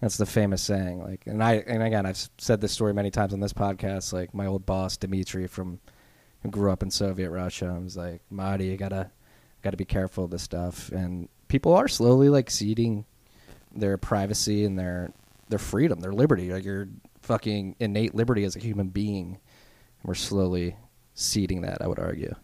[0.00, 1.02] that's the famous saying.
[1.02, 4.12] Like, and I and again I've said this story many times on this podcast.
[4.12, 5.80] Like my old boss Dimitri from
[6.42, 9.10] who grew up in Soviet Russia and was like, Marty, you gotta
[9.62, 10.90] gotta be careful of this stuff.
[10.90, 13.04] And people are slowly like ceding
[13.74, 15.12] their privacy and their
[15.48, 16.88] their freedom, their liberty, like your
[17.22, 19.38] fucking innate liberty as a human being.
[20.02, 20.76] We're slowly
[21.14, 22.34] ceding that, I would argue.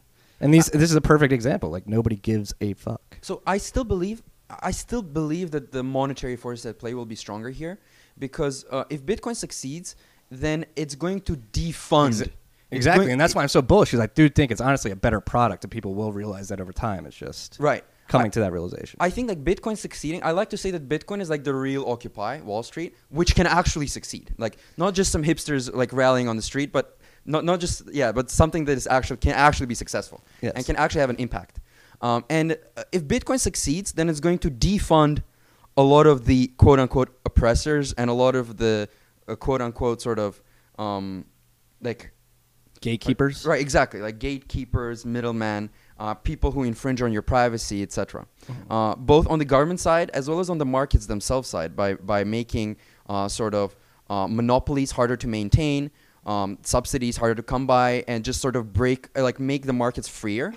[0.41, 1.71] And these this is a perfect example.
[1.71, 3.19] Like nobody gives a fuck.
[3.21, 4.23] So I still believe
[4.61, 7.79] I still believe that the monetary forces at play will be stronger here
[8.19, 9.97] because uh, if Bitcoin succeeds,
[10.31, 12.29] then it's going to defund.
[12.77, 13.91] Exactly, and that's why I'm so bullish.
[13.91, 16.73] Because I do think it's honestly a better product, and people will realize that over
[16.73, 17.07] time.
[17.07, 17.85] It's just right.
[18.09, 18.97] coming I- to that realization.
[19.01, 20.23] I think like Bitcoin succeeding.
[20.23, 23.47] I like to say that Bitcoin is like the real Occupy Wall Street, which can
[23.47, 24.35] actually succeed.
[24.39, 28.11] Like not just some hipsters like rallying on the street, but not not just yeah,
[28.13, 30.53] but something that is actually can actually be successful Yes.
[30.57, 31.61] and can actually have an impact.
[32.01, 35.23] Um, and uh, if Bitcoin succeeds, then it's going to defund
[35.77, 38.89] a lot of the quote unquote oppressors and a lot of the
[39.29, 40.41] uh, quote unquote sort of
[40.79, 41.25] um,
[41.81, 42.12] like
[42.83, 44.01] Gatekeepers, Right, exactly.
[44.01, 48.27] Like gatekeepers, middlemen, uh, people who infringe on your privacy, etc.
[48.69, 51.95] Uh, both on the government side as well as on the markets themselves side by
[51.95, 52.77] by making
[53.09, 53.77] uh, sort of
[54.11, 55.91] uh, monopolies harder to maintain,
[56.27, 59.73] um, subsidies harder to come by, and just sort of break uh, like make the
[59.73, 60.53] markets freer.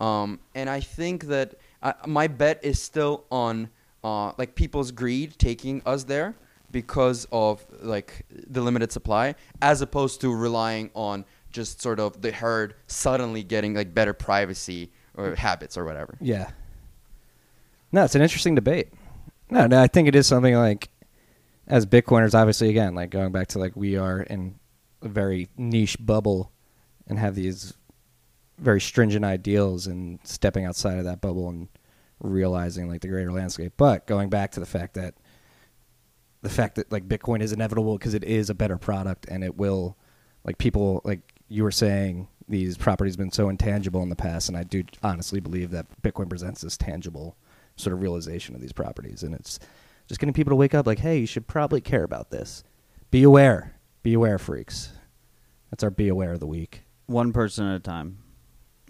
[0.00, 3.68] Um, and I think that uh, my bet is still on
[4.02, 6.34] uh, like people's greed taking us there
[6.70, 12.32] because of like the limited supply, as opposed to relying on just sort of the
[12.32, 16.16] herd suddenly getting like better privacy or habits or whatever.
[16.20, 16.50] Yeah.
[17.92, 18.88] No, it's an interesting debate.
[19.50, 20.90] No, no, I think it is something like,
[21.66, 24.58] as Bitcoiners, obviously, again, like going back to like we are in
[25.02, 26.52] a very niche bubble,
[27.06, 27.74] and have these
[28.58, 31.68] very stringent ideals, and stepping outside of that bubble and
[32.20, 33.72] realizing like the greater landscape.
[33.76, 35.14] But going back to the fact that
[36.42, 39.56] the fact that like Bitcoin is inevitable because it is a better product and it
[39.56, 39.96] will,
[40.44, 41.20] like people like
[41.50, 44.84] you were saying, these properties have been so intangible in the past, and I do
[45.02, 47.36] honestly believe that Bitcoin presents this tangible
[47.76, 49.58] sort of realization of these properties, and it's
[50.08, 52.64] just getting people to wake up like, hey, you should probably care about this.
[53.10, 54.92] Be aware, be aware, freaks.
[55.70, 56.82] That's our be aware of the week.
[57.06, 58.18] One person at a time.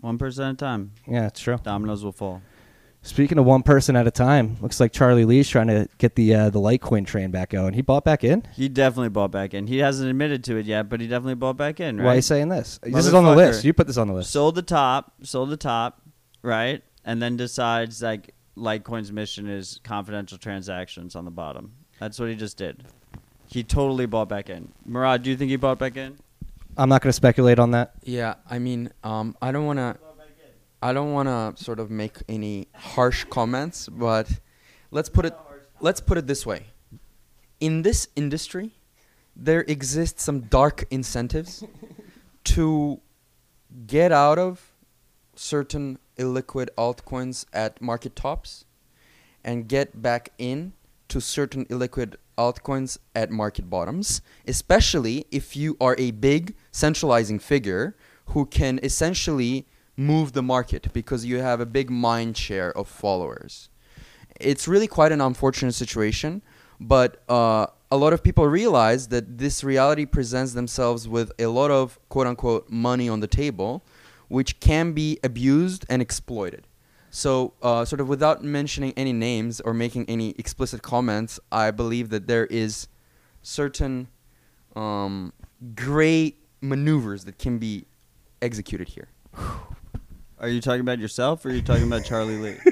[0.00, 0.92] One person at a time.
[1.06, 1.58] Yeah, it's true.
[1.62, 2.42] Dominoes will fall.
[3.03, 6.34] Speaking of one person at a time, looks like Charlie Lee's trying to get the
[6.34, 7.72] uh, the Litecoin train back going.
[7.72, 8.46] He bought back in.
[8.55, 9.66] He definitely bought back in.
[9.66, 11.96] He hasn't admitted to it yet, but he definitely bought back in.
[11.96, 12.05] Right?
[12.05, 12.78] Why are you saying this?
[12.82, 13.64] This is on the list.
[13.64, 14.30] You put this on the list.
[14.30, 16.03] Sold the top, sold the top,
[16.42, 16.82] right?
[17.03, 21.72] And then decides like Litecoin's mission is confidential transactions on the bottom.
[21.98, 22.84] That's what he just did.
[23.46, 24.72] He totally bought back in.
[24.84, 26.18] Murad, do you think he bought back in?
[26.76, 27.94] I'm not going to speculate on that.
[28.05, 29.96] Yeah, I mean, um, I don't want to.
[30.82, 34.40] I don't want to sort of make any harsh comments, but
[34.90, 35.36] let's put it
[35.80, 36.66] let's put it this way.
[37.60, 38.72] In this industry,
[39.36, 41.64] there exist some dark incentives
[42.44, 43.00] to
[43.86, 44.72] get out of
[45.34, 48.64] certain illiquid altcoins at market tops
[49.44, 50.72] and get back in
[51.08, 57.96] to certain illiquid altcoins at market bottoms, especially if you are a big centralizing figure
[58.26, 59.66] who can essentially
[60.01, 63.68] move the market because you have a big mind share of followers.
[64.40, 66.40] It's really quite an unfortunate situation,
[66.80, 71.70] but uh, a lot of people realize that this reality presents themselves with a lot
[71.70, 73.84] of quote unquote money on the table,
[74.28, 76.66] which can be abused and exploited.
[77.11, 82.09] So, uh, sort of without mentioning any names or making any explicit comments, I believe
[82.11, 82.86] that there is
[83.42, 84.09] certain
[84.76, 85.32] um,
[85.74, 87.84] gray maneuvers that can be
[88.40, 89.09] executed here.
[90.41, 92.57] Are you talking about yourself or are you talking about Charlie Lee?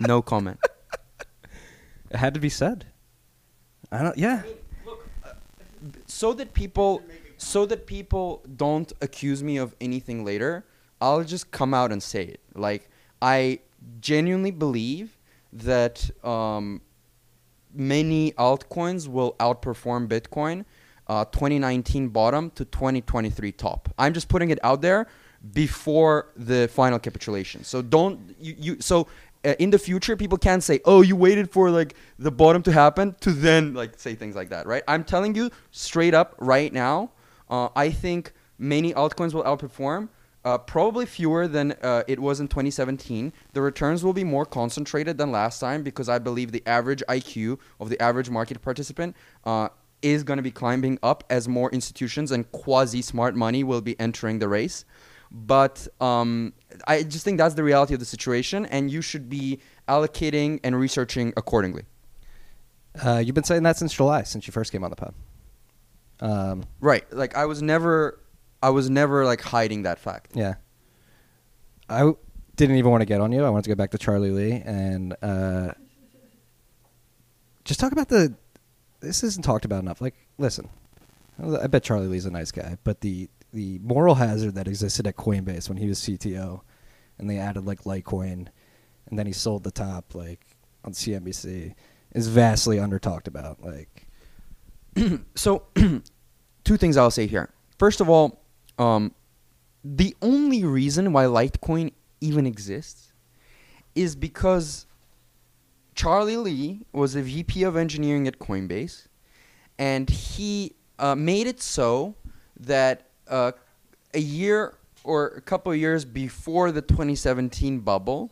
[0.00, 0.58] No comment.
[2.10, 2.86] It had to be said.
[3.92, 4.18] I don't.
[4.18, 4.42] Yeah.
[6.06, 7.02] so that people
[7.36, 10.64] so that people don't accuse me of anything later
[11.00, 12.88] i'll just come out and say it like
[13.20, 13.58] i
[14.00, 15.18] genuinely believe
[15.52, 16.80] that um,
[17.74, 20.64] many altcoins will outperform bitcoin
[21.08, 25.08] uh, 2019 bottom to 2023 top i'm just putting it out there
[25.52, 27.64] before the final capitulation.
[27.64, 29.08] So don't you, you so
[29.44, 32.72] uh, in the future people can't say oh you waited for like the bottom to
[32.72, 34.82] happen to then like say things like that right?
[34.86, 37.10] I'm telling you straight up right now
[37.50, 40.08] uh, i think many altcoins will outperform
[40.44, 45.18] uh, probably fewer than uh, it was in 2017 the returns will be more concentrated
[45.18, 49.14] than last time because i believe the average iq of the average market participant
[49.44, 49.68] uh,
[50.00, 53.98] is going to be climbing up as more institutions and quasi smart money will be
[54.00, 54.84] entering the race
[55.34, 56.52] but um,
[56.86, 60.78] I just think that's the reality of the situation, and you should be allocating and
[60.78, 61.84] researching accordingly.
[63.02, 65.14] Uh, you've been saying that since July, since you first came on the pod.
[66.20, 67.10] Um, Right?
[67.12, 68.20] Like I was never,
[68.62, 70.32] I was never like hiding that fact.
[70.34, 70.54] yeah.
[71.88, 72.16] I w-
[72.56, 73.44] didn't even want to get on you.
[73.44, 75.72] I wanted to go back to Charlie Lee and uh,
[77.64, 78.34] just talk about the.
[79.00, 80.00] This isn't talked about enough.
[80.00, 80.68] Like, listen,
[81.42, 85.16] I bet Charlie Lee's a nice guy, but the the moral hazard that existed at
[85.16, 86.62] Coinbase when he was CTO,
[87.18, 88.48] and they added like Litecoin,
[89.06, 90.40] and then he sold the top like
[90.84, 91.74] on CNBC,
[92.14, 93.62] is vastly under talked about.
[93.62, 94.08] Like,
[95.34, 95.64] So,
[96.64, 97.50] two things I'll say here.
[97.78, 98.42] First of all,
[98.78, 99.14] um,
[99.84, 103.12] the only reason why Litecoin even exists
[103.94, 104.86] is because
[105.94, 109.08] Charlie Lee was a VP of engineering at Coinbase,
[109.78, 112.14] and he uh, made it so
[112.58, 113.52] that uh,
[114.14, 118.30] a year or a couple of years before the 2017 bubble,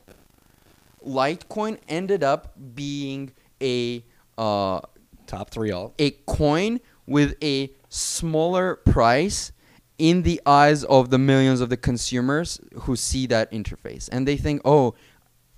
[1.04, 4.04] Litecoin ended up being a
[4.38, 4.80] uh,
[5.26, 5.94] top three all.
[5.98, 9.52] a coin with a smaller price
[9.98, 14.08] in the eyes of the millions of the consumers who see that interface.
[14.12, 14.94] And they think oh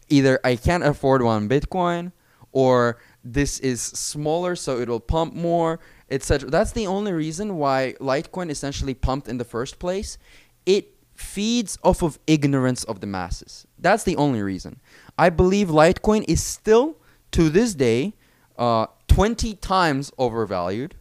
[0.09, 2.13] either i can't afford one bitcoin
[2.53, 5.81] or this is smaller so it'll pump more
[6.13, 10.19] etc that's the only reason why litecoin essentially pumped in the first place
[10.67, 14.81] it feeds off of ignorance of the masses that's the only reason
[15.19, 16.97] i believe litecoin is still
[17.31, 18.13] to this day
[18.59, 20.95] uh, 20 times overvalued.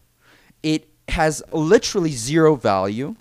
[0.64, 3.16] It has literally zero value.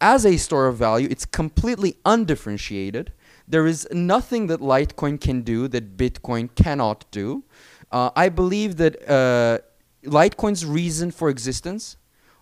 [0.00, 3.12] As a store of value, it's completely undifferentiated.
[3.46, 7.44] There is nothing that Litecoin can do that Bitcoin cannot do.
[7.92, 9.58] Uh, I believe that uh,
[10.06, 11.96] Litecoin's reason for existence,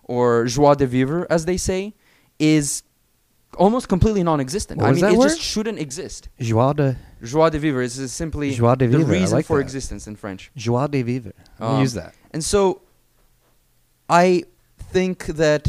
[0.04, 1.94] or joie de vivre, as they say,
[2.38, 2.82] is
[3.58, 4.80] almost completely non-existent.
[4.80, 5.28] What I mean, it word?
[5.28, 6.28] just shouldn't exist.
[6.40, 9.62] Joie de Joie de vivre is simply Joie de vivre, I reason like for that.
[9.64, 10.50] existence in French.
[10.56, 11.32] joie de vivre.
[11.60, 12.14] Um, use that.
[12.32, 12.80] And so,
[14.08, 14.44] I
[14.92, 15.68] think that,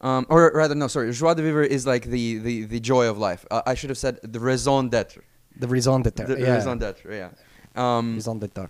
[0.00, 3.18] um, or rather, no, sorry, joie de vivre is like the, the, the joy of
[3.18, 3.46] life.
[3.50, 5.18] Uh, I should have said the raison d'être.
[5.58, 6.26] The raison d'être.
[6.26, 6.54] The yeah.
[6.54, 7.30] raison d'être, yeah.
[7.74, 8.68] Um, Raison d'être.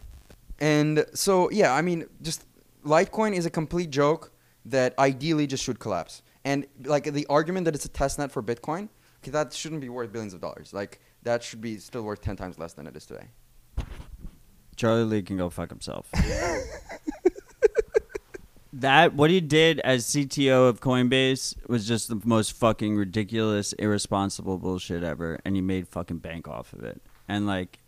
[0.61, 2.45] and so, yeah, I mean, just
[2.85, 4.33] Litecoin is a complete joke
[4.65, 6.23] that ideally just should collapse.
[6.45, 8.89] And like the argument that it's a test net for Bitcoin,
[9.23, 10.73] okay, that shouldn't be worth billions of dollars.
[10.73, 13.27] Like that should be still worth ten times less than it is today.
[14.77, 16.11] Charlie Lee can go fuck himself.
[18.73, 24.59] that what he did as CTO of Coinbase was just the most fucking ridiculous, irresponsible
[24.59, 27.03] bullshit ever, and he made fucking bank off of it.
[27.29, 27.79] And like,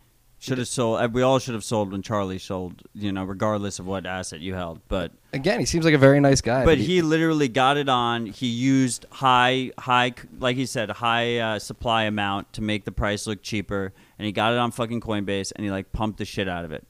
[0.45, 1.01] should have sold.
[1.01, 2.83] uh, We all should have sold when Charlie sold.
[2.93, 5.11] You know, regardless of what asset you held, but.
[5.33, 6.63] Again, he seems like a very nice guy.
[6.63, 8.25] But he literally got it on.
[8.27, 13.27] He used high, high, like he said, high uh, supply amount to make the price
[13.27, 16.47] look cheaper, and he got it on fucking Coinbase, and he like pumped the shit
[16.47, 16.85] out of it,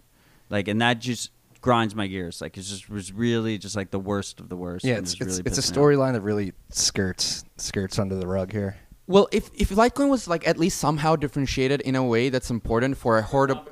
[0.51, 1.31] like, and that just
[1.61, 2.39] grinds my gears.
[2.41, 4.85] Like, it just was really just like the worst of the worst.
[4.85, 5.87] yeah, it's it's, really it's a pissed me off.
[5.87, 8.77] storyline that really skirts skirts under the rug here.
[9.07, 12.97] Well, if if Litecoin was like at least somehow differentiated in a way that's important
[12.97, 13.67] for a hoardable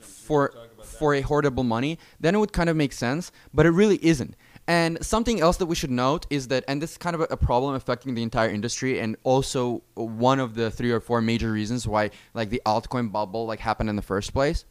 [0.00, 3.32] for for a hoardable money, then it would kind of make sense.
[3.54, 4.36] But it really isn't.
[4.68, 7.24] And something else that we should note is that, and this is kind of a,
[7.30, 11.50] a problem affecting the entire industry, and also one of the three or four major
[11.50, 14.66] reasons why like the altcoin bubble like happened in the first place,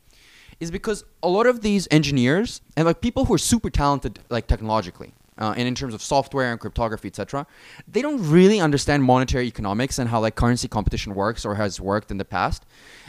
[0.60, 4.48] is because a lot of these engineers and like people who are super talented like
[4.48, 7.46] technologically uh, and in terms of software and cryptography etc
[7.88, 12.12] they don't really understand monetary economics and how like currency competition works or has worked
[12.12, 12.66] in the past.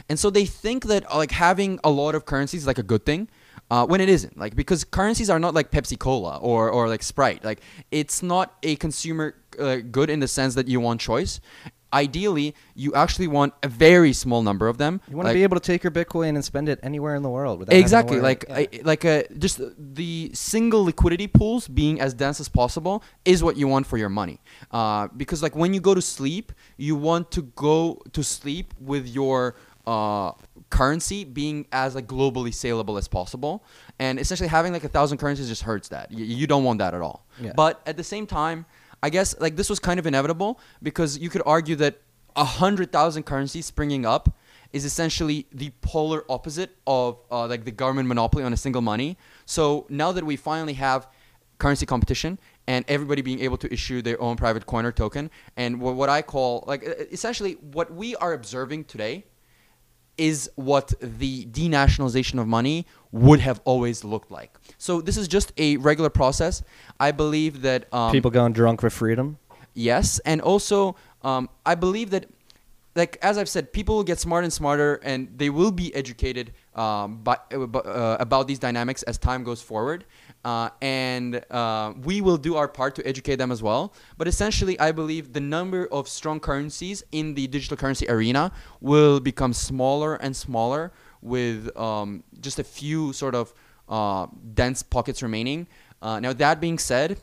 [0.09, 2.83] And so they think that uh, like having a lot of currencies is like a
[2.83, 3.29] good thing
[3.71, 4.37] uh, when it isn't.
[4.37, 7.43] Like because currencies are not like pepsi cola or, or like sprite.
[7.43, 7.61] Like
[7.91, 11.39] it's not a consumer uh, good in the sense that you want choice
[11.93, 15.57] ideally you actually want a very small number of them You want to be able
[15.59, 17.59] to take your Bitcoin and spend it anywhere in the world.
[17.59, 18.55] Without having to exactly like yeah.
[18.55, 23.55] I, like a just the single liquidity pools being as dense as possible is what
[23.57, 24.39] you want for your money
[24.71, 29.07] uh, because like when you go to sleep you want to go to sleep with
[29.07, 30.31] your uh,
[30.69, 33.63] currency being as like globally saleable as possible
[33.99, 36.93] and essentially having like a thousand currencies just hurts that you, you don't want that
[36.93, 37.51] at all Yeah.
[37.55, 38.65] but at the same time
[39.03, 42.01] i guess like this was kind of inevitable because you could argue that
[42.35, 44.35] a hundred thousand currencies springing up
[44.71, 49.17] is essentially the polar opposite of uh, like the government monopoly on a single money.
[49.45, 51.07] So now that we finally have
[51.59, 55.79] currency competition and everybody being able to issue their own private coin or token, and
[55.79, 59.25] what, I call like essentially what we are observing today
[60.17, 64.55] is what the denationalization of money would have always looked like.
[64.77, 66.63] So this is just a regular process.
[66.99, 69.37] I believe that um, people going drunk for freedom.
[69.73, 72.27] Yes, and also um, I believe that,
[72.95, 76.53] like as I've said, people will get smarter and smarter, and they will be educated
[76.75, 80.05] um, by, uh, uh, about these dynamics as time goes forward.
[80.43, 83.93] Uh, and uh, we will do our part to educate them as well.
[84.17, 89.19] But essentially, I believe the number of strong currencies in the digital currency arena will
[89.19, 90.91] become smaller and smaller,
[91.21, 93.53] with um, just a few sort of
[93.87, 95.67] uh, dense pockets remaining.
[96.01, 97.17] Uh, now, that being said,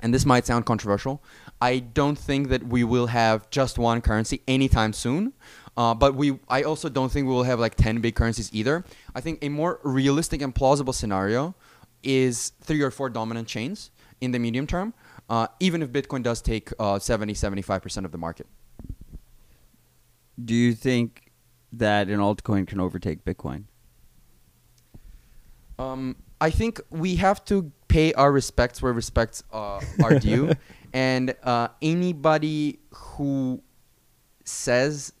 [0.00, 1.22] and this might sound controversial,
[1.60, 5.32] I don't think that we will have just one currency anytime soon.
[5.74, 8.84] Uh, but we, I also don't think we will have like 10 big currencies either.
[9.14, 11.54] I think a more realistic and plausible scenario
[12.02, 13.90] is three or four dominant chains
[14.20, 14.94] in the medium term,
[15.28, 18.46] uh, even if Bitcoin does take uh, 70, 75% of the market.
[20.42, 21.32] Do you think
[21.72, 23.64] that an altcoin can overtake Bitcoin?
[25.78, 30.52] Um, I think we have to pay our respects where respects uh, are due,
[30.92, 33.62] and uh, anybody who
[34.44, 35.12] says,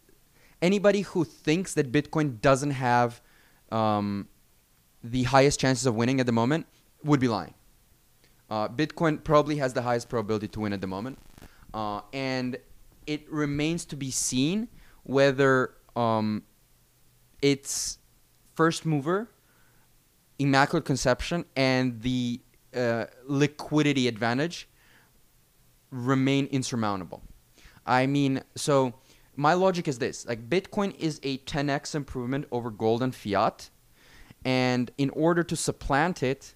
[0.60, 3.20] anybody who thinks that Bitcoin doesn't have
[3.70, 4.28] um,
[5.02, 6.66] the highest chances of winning at the moment
[7.04, 7.54] would be lying.
[8.50, 11.18] Uh, Bitcoin probably has the highest probability to win at the moment,
[11.72, 12.58] uh, and
[13.06, 14.68] it remains to be seen
[15.04, 16.42] whether um,
[17.40, 17.98] its
[18.54, 19.28] first mover
[20.38, 22.40] immaculate conception and the
[22.76, 24.68] uh, liquidity advantage
[25.90, 27.22] remain insurmountable.
[27.86, 28.94] I mean, so
[29.36, 33.70] my logic is this: like Bitcoin is a 10x improvement over gold and fiat,
[34.44, 36.54] and in order to supplant it,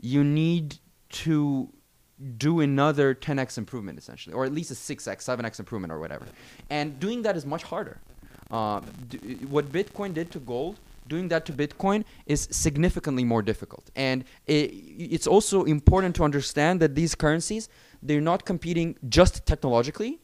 [0.00, 0.78] you need
[1.08, 1.72] to
[2.38, 6.26] do another 10x improvement essentially, or at least a 6x, 7x improvement, or whatever.
[6.70, 8.00] And doing that is much harder.
[8.50, 8.80] Uh,
[9.48, 10.78] what Bitcoin did to gold,
[11.08, 13.90] doing that to Bitcoin is significantly more difficult.
[13.96, 17.68] And it, it's also important to understand that these currencies,
[18.02, 20.20] they're not competing just technologically,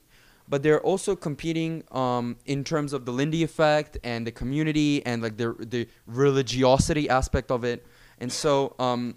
[0.48, 5.22] but they're also competing um, in terms of the Lindy effect and the community and
[5.22, 7.86] like the the religiosity aspect of it.
[8.18, 9.16] And so, um,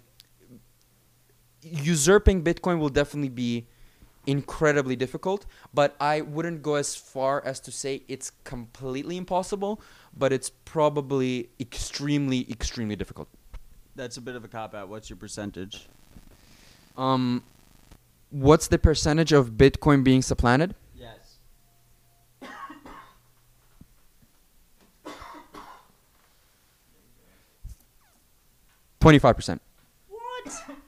[1.72, 3.66] usurping Bitcoin will definitely be
[4.26, 5.46] incredibly difficult.
[5.72, 9.80] But I wouldn't go as far as to say it's completely impossible.
[10.16, 13.28] But it's probably extremely, extremely difficult.
[13.94, 14.88] That's a bit of a cop out.
[14.88, 15.88] What's your percentage?
[16.96, 17.42] Um,
[18.30, 20.74] what's the percentage of Bitcoin being supplanted?
[20.94, 21.36] Yes.
[29.00, 29.62] Twenty-five percent.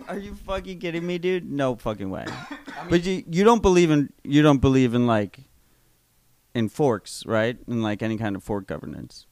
[0.09, 0.17] What?
[0.17, 1.51] Are you fucking kidding me, dude?
[1.51, 2.27] No fucking way.
[2.91, 5.41] but you you don't believe in you don't believe in like
[6.55, 7.59] in forks, right?
[7.67, 9.27] In like any kind of fork governance.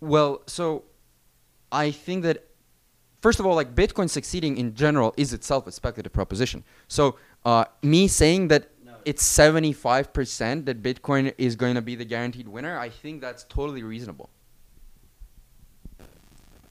[0.00, 0.84] Well, so
[1.72, 2.44] I think that
[3.20, 6.64] first of all, like Bitcoin succeeding in general is itself a speculative proposition.
[6.86, 8.70] So uh, me saying that
[9.04, 13.20] it's seventy five percent that Bitcoin is going to be the guaranteed winner, I think
[13.20, 14.30] that's totally reasonable.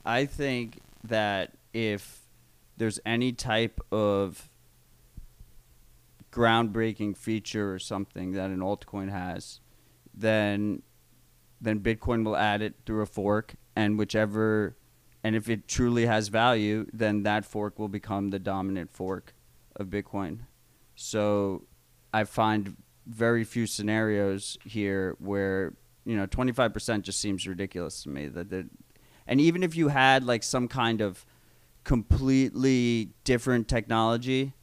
[0.05, 2.26] I think that if
[2.78, 4.49] there's any type of
[6.32, 9.59] groundbreaking feature or something that an altcoin has,
[10.13, 10.84] then
[11.59, 14.78] then Bitcoin will add it through a fork, and whichever,
[15.23, 19.34] and if it truly has value, then that fork will become the dominant fork
[19.75, 20.41] of Bitcoin.
[20.95, 21.63] So
[22.13, 25.73] I find very few scenarios here where
[26.05, 28.69] you know 25% just seems ridiculous to me that
[29.25, 31.25] and even if you had like some kind of
[31.88, 34.53] completely different technology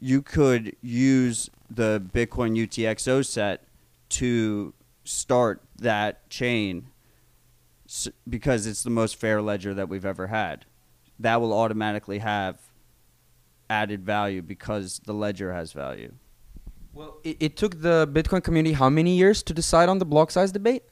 [0.00, 3.64] you could use the Bitcoin UTXO set
[4.08, 4.72] to
[5.04, 6.88] start that chain
[8.26, 10.64] because it's the most fair ledger that we've ever had.
[11.18, 12.58] That will automatically have
[13.68, 16.14] added value because the ledger has value.
[16.94, 20.30] Well, it, it took the Bitcoin community how many years to decide on the block
[20.30, 20.84] size debate?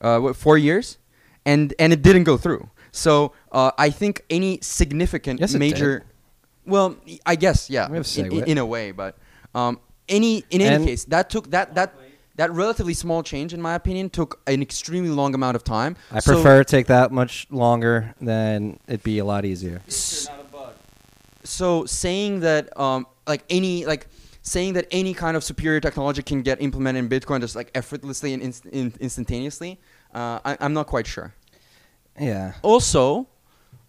[0.00, 0.96] Uh, what, four years,
[1.44, 2.70] and and it didn't go through.
[2.92, 6.04] So uh, I think any significant Yes, it major,
[6.66, 9.16] well, I guess yeah, We have in, in, in a way, but
[9.54, 11.94] um, any in any And- case, that took that that
[12.36, 15.96] that relatively small change, in my opinion, took an extremely long amount of time.
[16.10, 19.82] I So- prefer it take that much longer than it be a lot easier.
[21.44, 24.06] so saying that um like any like
[24.42, 28.34] saying that any kind of superior technology can get implemented in bitcoin just like effortlessly
[28.34, 29.78] and inst- in- instantaneously
[30.14, 31.32] uh, I, i'm not quite sure
[32.18, 32.54] Yeah.
[32.62, 33.28] also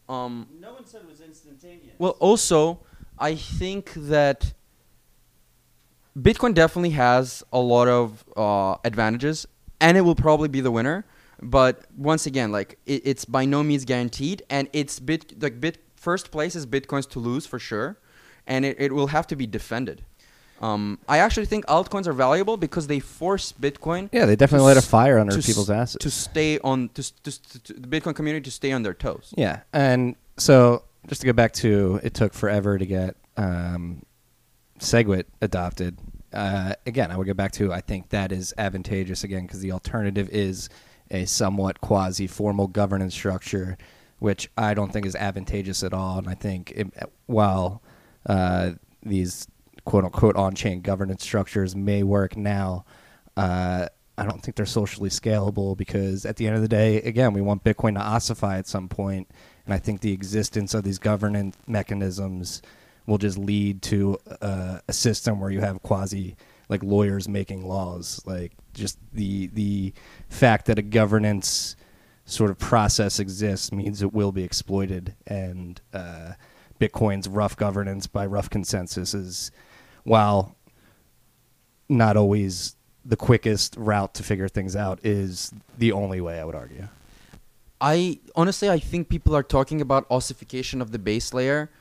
[0.09, 1.95] um No one said it was instantaneous.
[1.99, 2.80] well also
[3.19, 4.53] i think that
[6.17, 9.47] bitcoin definitely has a lot of uh, advantages
[9.80, 11.05] and it will probably be the winner
[11.41, 15.78] but once again like it, it's by no means guaranteed and it's bit like bit
[15.95, 17.97] first place is bitcoins to lose for sure
[18.47, 20.03] and it, it will have to be defended
[20.62, 24.78] um, i actually think altcoins are valuable because they force bitcoin Yeah, they definitely light
[24.78, 25.97] a fire under people's asses.
[25.99, 27.32] to stay on to, to,
[27.64, 31.34] to the bitcoin community to stay on their toes Yeah, and so just to go
[31.34, 34.03] back to it took forever to get um,
[34.80, 35.97] SegWit adopted.
[36.34, 39.72] Uh, again, I would go back to I think that is advantageous again because the
[39.72, 40.70] alternative is
[41.09, 43.78] a somewhat quasi formal governance structure,
[44.20, 46.18] which I don't think is advantageous at all.
[46.20, 46.88] And I think it,
[47.26, 47.82] while
[48.28, 48.72] uh,
[49.03, 49.47] these
[49.86, 52.86] quote unquote on chain governance structures may work now,
[53.38, 57.34] uh, I don't think they're socially scalable because at the end of the day, again,
[57.34, 59.27] we want Bitcoin to ossify at some point.
[59.27, 62.61] point, and I think the existence of these governance mechanisms
[63.07, 66.36] will just lead to uh, a system where you have quasi
[66.69, 69.93] like lawyers making laws, like just the the
[70.29, 71.75] fact that a governance
[72.25, 76.34] sort of process exists means it will be exploited, and uh,
[76.79, 79.51] Bitcoin's rough governance by rough consensus is,
[80.04, 80.56] while
[81.89, 86.56] not always the quickest route to figure things out is the only way I would
[86.56, 86.88] argue.
[87.80, 91.72] I honestly I think people are talking about ossification of the base layer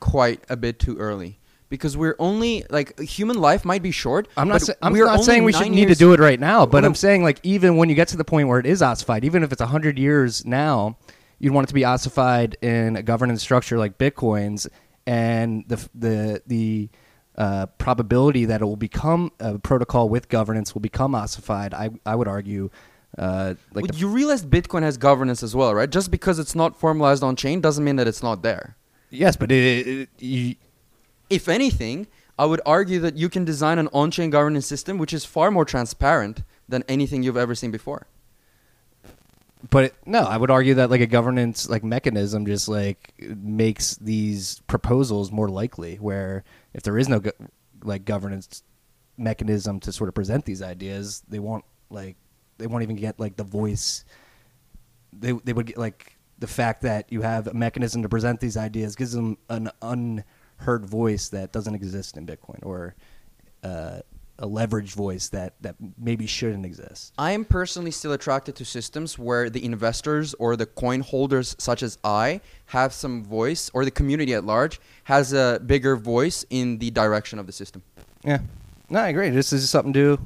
[0.00, 1.38] quite a bit too early
[1.68, 4.28] because we're only like human life might be short.
[4.36, 4.60] I'm not.
[4.60, 7.22] Sa- I'm not saying we should need to do it right now, but I'm saying
[7.22, 9.62] like even when you get to the point where it is ossified, even if it's
[9.62, 10.98] hundred years now,
[11.38, 14.68] you'd want it to be ossified in a governance structure like Bitcoin's,
[15.06, 16.90] and the the the
[17.36, 21.74] uh, probability that it will become a protocol with governance will become ossified.
[21.74, 22.70] I I would argue.
[23.18, 25.90] Uh, like Well, you realize Bitcoin has governance as well, right?
[25.90, 28.76] Just because it's not formalized on chain doesn't mean that it's not there.
[29.10, 30.56] yes, but it, it,
[31.28, 32.06] If anything,
[32.38, 35.66] I would argue that you can design an on-chain governance system which is far more
[35.66, 38.06] transparent than anything you've ever seen before.
[39.70, 44.60] But no, I would argue that like a governance like mechanism just like makes these
[44.66, 45.96] proposals more likely.
[45.96, 46.44] Where
[46.74, 47.30] if there is no go-
[47.84, 48.62] like governance
[49.16, 52.16] mechanism to sort of present these ideas, they won't like
[52.58, 54.04] they won't even get like the voice.
[55.12, 58.56] They they would get like the fact that you have a mechanism to present these
[58.56, 62.96] ideas gives them an unheard voice that doesn't exist in Bitcoin or
[63.62, 64.00] uh,
[64.42, 67.14] a leverage voice that that maybe shouldn't exist.
[67.16, 71.82] I am personally still attracted to systems where the investors or the coin holders, such
[71.82, 76.78] as I, have some voice, or the community at large has a bigger voice in
[76.78, 77.82] the direction of the system.
[78.24, 78.40] Yeah,
[78.90, 79.30] no, I agree.
[79.30, 80.18] This is something to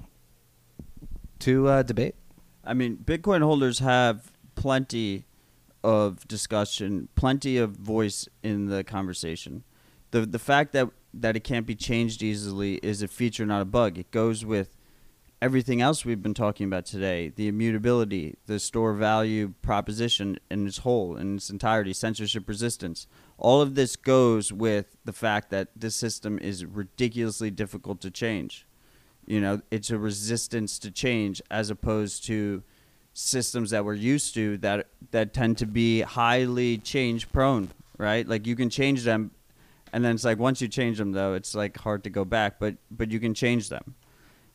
[1.41, 2.14] to uh, debate.
[2.64, 5.27] I mean, Bitcoin holders have plenty
[5.85, 9.62] of discussion, plenty of voice in the conversation.
[10.11, 10.89] The the fact that
[11.21, 13.99] that it can't be changed easily is a feature, not a bug.
[13.99, 14.77] It goes with
[15.43, 20.79] everything else we've been talking about today: the immutability, the store value proposition in its
[20.79, 23.07] whole, in its entirety, censorship resistance.
[23.39, 28.67] All of this goes with the fact that this system is ridiculously difficult to change.
[29.27, 32.62] You know, it's a resistance to change as opposed to
[33.12, 38.27] systems that we're used to that that tend to be highly change prone, right?
[38.27, 39.31] Like you can change them
[39.93, 42.59] and then it's like once you change them though, it's like hard to go back,
[42.59, 43.95] but but you can change them.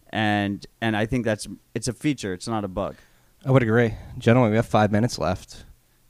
[0.09, 2.95] And and I think that's it's a feature, it's not a bug.
[3.45, 4.51] I would agree, gentlemen.
[4.51, 5.65] We have five minutes left.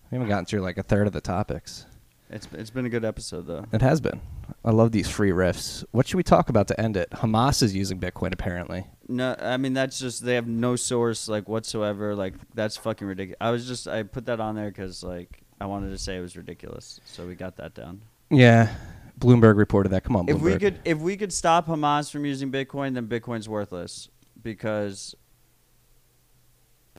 [0.10, 1.86] We haven't gotten through like a third of the topics.
[2.30, 3.66] It's it's been a good episode though.
[3.72, 4.22] It has been.
[4.64, 5.84] I love these free riffs.
[5.92, 7.10] What should we talk about to end it?
[7.12, 8.88] Hamas is using Bitcoin apparently.
[9.08, 12.16] No, I mean that's just they have no source like whatsoever.
[12.16, 13.38] Like that's fucking ridiculous.
[13.42, 16.22] I was just I put that on there because like I wanted to say it
[16.22, 18.02] was ridiculous, so we got that down.
[18.30, 18.74] Yeah,
[19.22, 20.04] Bloomberg reported that.
[20.04, 20.36] Come on, Bloomberg.
[20.36, 24.10] If we could if we could stop Hamas from using Bitcoin, then Bitcoin's worthless
[24.42, 25.16] because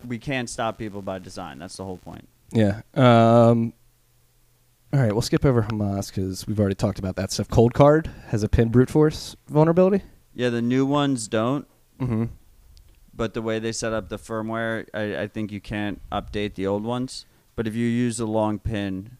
[0.07, 1.59] we can't stop people by design.
[1.59, 2.29] That's the whole point.
[2.53, 2.83] Yeah.
[2.95, 3.73] Um,
[4.93, 7.49] all right, we'll skip over Hamas because we've already talked about that stuff.
[7.49, 10.05] Cold Card has a pin brute force vulnerability.
[10.35, 11.66] Yeah, the new ones don't.
[12.01, 12.25] Mm-hmm.
[13.14, 16.66] but the way they set up the firmware, I, I think you can't update the
[16.66, 17.27] old ones.
[17.55, 19.18] But if you use a long pin,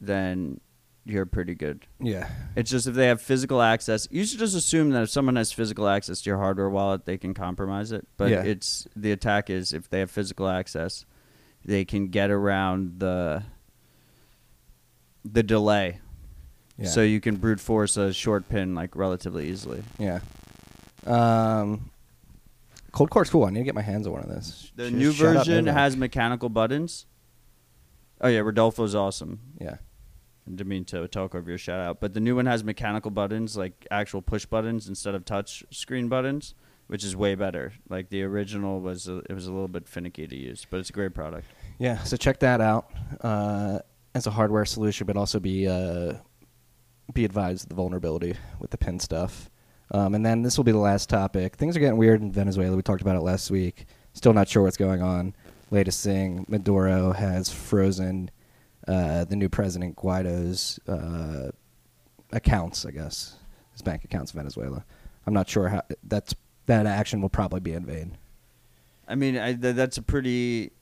[0.00, 0.60] then
[1.06, 1.86] you're pretty good.
[2.00, 2.28] Yeah.
[2.56, 5.52] It's just if they have physical access, you should just assume that if someone has
[5.52, 8.06] physical access to your hardware wallet, they can compromise it.
[8.16, 8.42] But Yeah.
[8.42, 11.04] it's the attack is if they have physical access,
[11.64, 13.42] they can get around the
[15.24, 16.00] the delay.
[16.78, 16.88] Yeah.
[16.88, 19.82] So you can brute force a short pin like relatively easily.
[19.98, 20.20] yeah.
[21.06, 21.90] Um,
[22.92, 23.44] Cold Card's cool.
[23.44, 24.70] I need to get my hands on one of this.
[24.76, 27.06] The Sh- new version has mechanical buttons.
[28.20, 29.40] Oh yeah, Rodolfo's awesome.
[29.60, 29.76] Yeah.
[30.48, 33.56] Didn't mean to talk over your shout out, but the new one has mechanical buttons,
[33.56, 36.54] like actual push buttons instead of touch screen buttons,
[36.86, 37.72] which is way better.
[37.88, 40.90] Like the original was, a, it was a little bit finicky to use, but it's
[40.90, 41.46] a great product.
[41.78, 42.02] Yeah.
[42.02, 42.90] So check that out
[43.22, 43.78] uh,
[44.14, 46.14] as a hardware solution, but also be uh,
[47.12, 49.50] be advised the vulnerability with the pin stuff.
[49.90, 51.56] Um, and then this will be the last topic.
[51.56, 52.76] Things are getting weird in Venezuela.
[52.76, 53.86] We talked about it last week.
[54.14, 55.34] Still not sure what's going on.
[55.70, 58.30] Latest thing, Maduro has frozen
[58.86, 61.50] uh, the new president Guaido's uh,
[62.32, 62.84] accounts.
[62.86, 63.36] I guess
[63.72, 64.84] his bank accounts in Venezuela.
[65.26, 66.34] I'm not sure how that's
[66.66, 68.16] that action will probably be in vain.
[69.06, 70.72] I mean, I, th- that's a pretty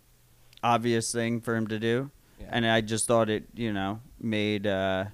[0.62, 2.46] obvious thing for him to do, Yeah.
[2.50, 4.66] and I just thought it, you know, made.
[4.66, 5.06] Uh,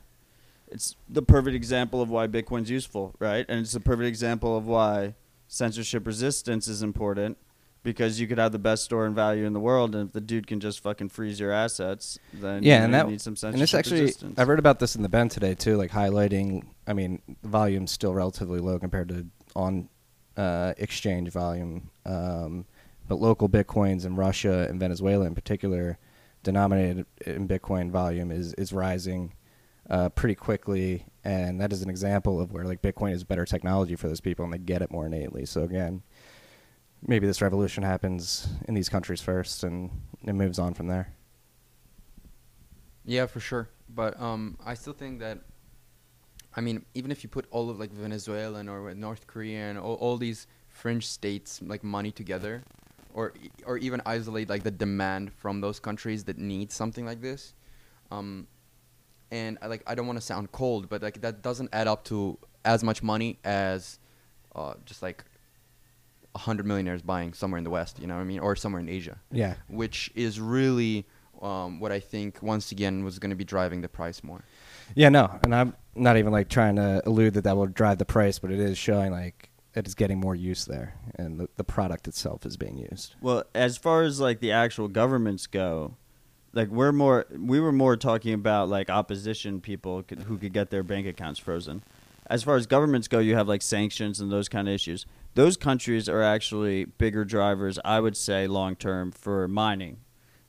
[0.70, 3.46] it's the perfect example of why Bitcoin's useful, right?
[3.48, 5.14] And it's a perfect example of why
[5.46, 7.38] censorship resistance is important
[7.82, 10.20] because you could have the best store and value in the world, and if the
[10.20, 13.54] dude can just fucking freeze your assets, then yeah, you and that need some censorship
[13.54, 14.38] and this actually resistance.
[14.38, 16.64] I've read about this in the Ben today too, like highlighting.
[16.86, 19.88] I mean, the volume's still relatively low compared to on
[20.36, 22.66] uh, exchange volume, um,
[23.06, 25.98] but LocalBitcoins in Russia and Venezuela in particular,
[26.42, 29.34] denominated in Bitcoin volume is is rising
[29.88, 33.96] uh, pretty quickly, and that is an example of where like Bitcoin is better technology
[33.96, 35.46] for those people and they get it more innately.
[35.46, 36.02] So again.
[37.06, 39.90] Maybe this revolution happens in these countries first, and
[40.24, 41.12] it moves on from there.
[43.04, 43.68] Yeah, for sure.
[43.88, 45.38] But um, I still think that,
[46.54, 50.16] I mean, even if you put all of like Venezuelan or North Korean, all, all
[50.16, 52.62] these fringe states like money together,
[53.14, 53.32] or
[53.64, 57.54] or even isolate like the demand from those countries that need something like this,
[58.10, 58.46] um,
[59.30, 62.04] and I like I don't want to sound cold, but like that doesn't add up
[62.06, 63.98] to as much money as,
[64.54, 65.24] uh, just like.
[66.34, 68.80] A hundred millionaires buying somewhere in the West, you know what I mean, or somewhere
[68.80, 71.06] in Asia Yeah, which is really
[71.42, 74.44] um, what I think once again was going to be driving the price more.
[74.94, 78.04] Yeah, no, and I'm not even like trying to allude that that will drive the
[78.04, 81.64] price, but it is showing like it is getting more use there, and the, the
[81.64, 83.14] product itself is being used.
[83.20, 85.96] Well, as far as like the actual governments go,
[86.52, 90.70] like we're more we were more talking about like opposition people could, who could get
[90.70, 91.82] their bank accounts frozen.
[92.26, 95.06] As far as governments go, you have like sanctions and those kind of issues.
[95.38, 99.98] Those countries are actually bigger drivers, I would say, long term for mining.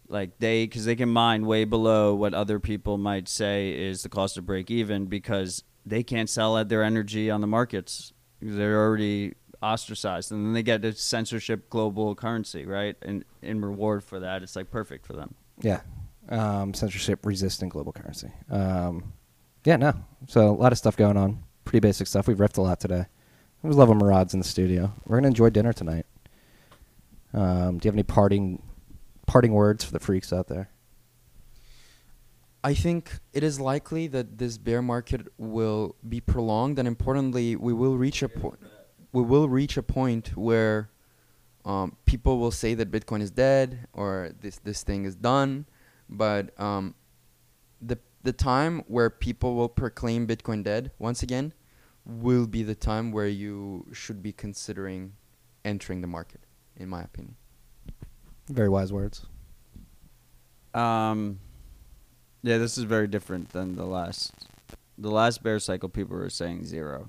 [0.07, 4.09] Like they, because they can mine way below what other people might say is the
[4.09, 8.13] cost of break even because they can't sell at their energy on the markets.
[8.41, 12.95] They're already ostracized, and then they get a censorship global currency, right?
[13.03, 15.35] And in reward for that, it's like perfect for them.
[15.61, 15.81] Yeah.
[16.29, 18.31] Um, censorship resistant global currency.
[18.49, 19.13] Um,
[19.65, 19.93] yeah, no.
[20.25, 21.43] So a lot of stuff going on.
[21.63, 22.27] Pretty basic stuff.
[22.27, 23.05] We've riffed a lot today.
[23.63, 24.93] I was loving Murad's in the studio.
[25.05, 26.05] We're gonna enjoy dinner tonight.
[27.33, 28.61] Um, do you have any parting
[29.27, 30.69] parting words for the freaks out there?
[32.63, 37.73] I think it is likely that this bear market will be prolonged, and importantly, we
[37.73, 38.59] will reach a point.
[39.11, 40.89] We will reach a point where
[41.65, 45.65] um, people will say that Bitcoin is dead or this this thing is done,
[46.07, 46.95] but um,
[47.81, 51.51] the the time where people will proclaim Bitcoin dead once again
[52.09, 55.13] will be the time where you should be considering
[55.63, 56.41] entering the market,
[56.75, 57.35] in my opinion.
[58.49, 59.25] Very wise words.
[60.73, 61.39] Um,
[62.41, 64.33] yeah, this is very different than the last.
[64.97, 67.07] The last bear cycle, people were saying zero,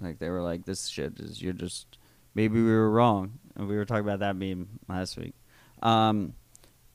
[0.00, 1.98] like they were like, "This shit is you're just."
[2.34, 5.34] Maybe we were wrong, and we were talking about that meme last week.
[5.82, 6.32] Um,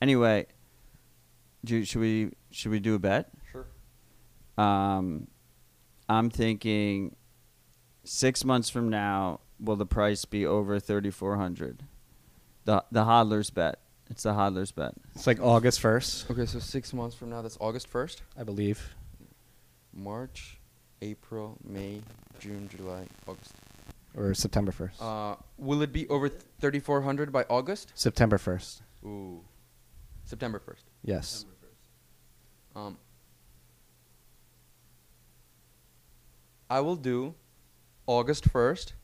[0.02, 0.46] anyway,
[1.64, 3.30] do, should we should we do a bet?
[3.52, 3.66] Sure.
[4.56, 5.28] Um,
[6.08, 7.14] I'm thinking
[8.08, 11.82] six months from now, will the price be over thirty four hundred?
[12.64, 13.78] The the hodlers bet.
[14.10, 14.94] It's the hodlers bet.
[15.14, 18.22] It's like August first, Okay, so six months from now, that's August first.
[18.38, 18.94] I believe.
[19.92, 20.58] March,
[21.02, 22.00] April, May,
[22.38, 23.52] June, July, August.
[24.16, 25.00] Or September first.
[25.02, 27.92] Uh, will it be over 3,400 by August?
[27.94, 28.82] September first.
[29.04, 29.42] Ooh.
[30.24, 30.82] September 1st.
[31.04, 31.44] Yes.
[32.76, 32.96] Um,
[36.70, 37.34] I will do
[38.08, 38.94] August 1st.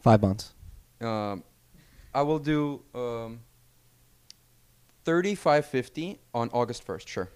[0.00, 0.54] Five months.
[1.00, 1.42] Um,
[2.14, 3.40] I will do um,
[5.04, 7.30] 3550 on August 1st, sure.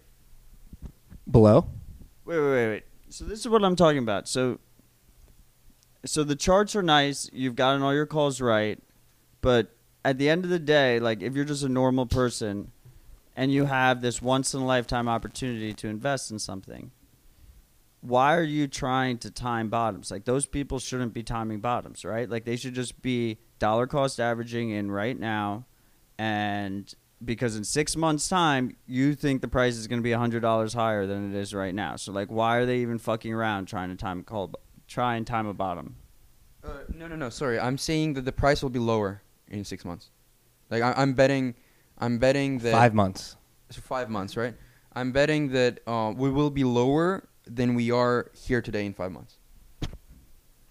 [1.29, 1.67] Below.
[2.25, 2.83] Wait, wait, wait, wait.
[3.09, 4.29] So this is what I'm talking about.
[4.29, 4.61] So,
[6.05, 7.29] so the charts are nice.
[7.33, 8.79] You've gotten all your calls right,
[9.41, 9.75] but
[10.05, 12.71] at the end of the day, like if you're just a normal person,
[13.35, 16.91] and you have this once in a lifetime opportunity to invest in something,
[18.03, 20.11] why are you trying to time bottoms?
[20.11, 22.29] Like those people shouldn't be timing bottoms, right?
[22.29, 25.65] Like they should just be dollar cost averaging in right now,
[26.19, 26.93] and
[27.25, 30.75] because in six months' time, you think the price is going to be hundred dollars
[30.75, 31.95] higher than it is right now.
[31.97, 34.53] So like, why are they even fucking around trying to time call,
[34.89, 35.95] try and time a bottom?
[36.65, 37.29] Uh, no, no, no.
[37.29, 40.11] Sorry, I'm saying that the price will be lower in six months.
[40.71, 41.55] Like I, I'm betting,
[41.99, 43.37] I'm betting that Five months.
[43.71, 44.55] so five months, right?
[44.93, 49.13] I'm betting that uh, we will be lower than we are here today in five
[49.13, 49.37] months.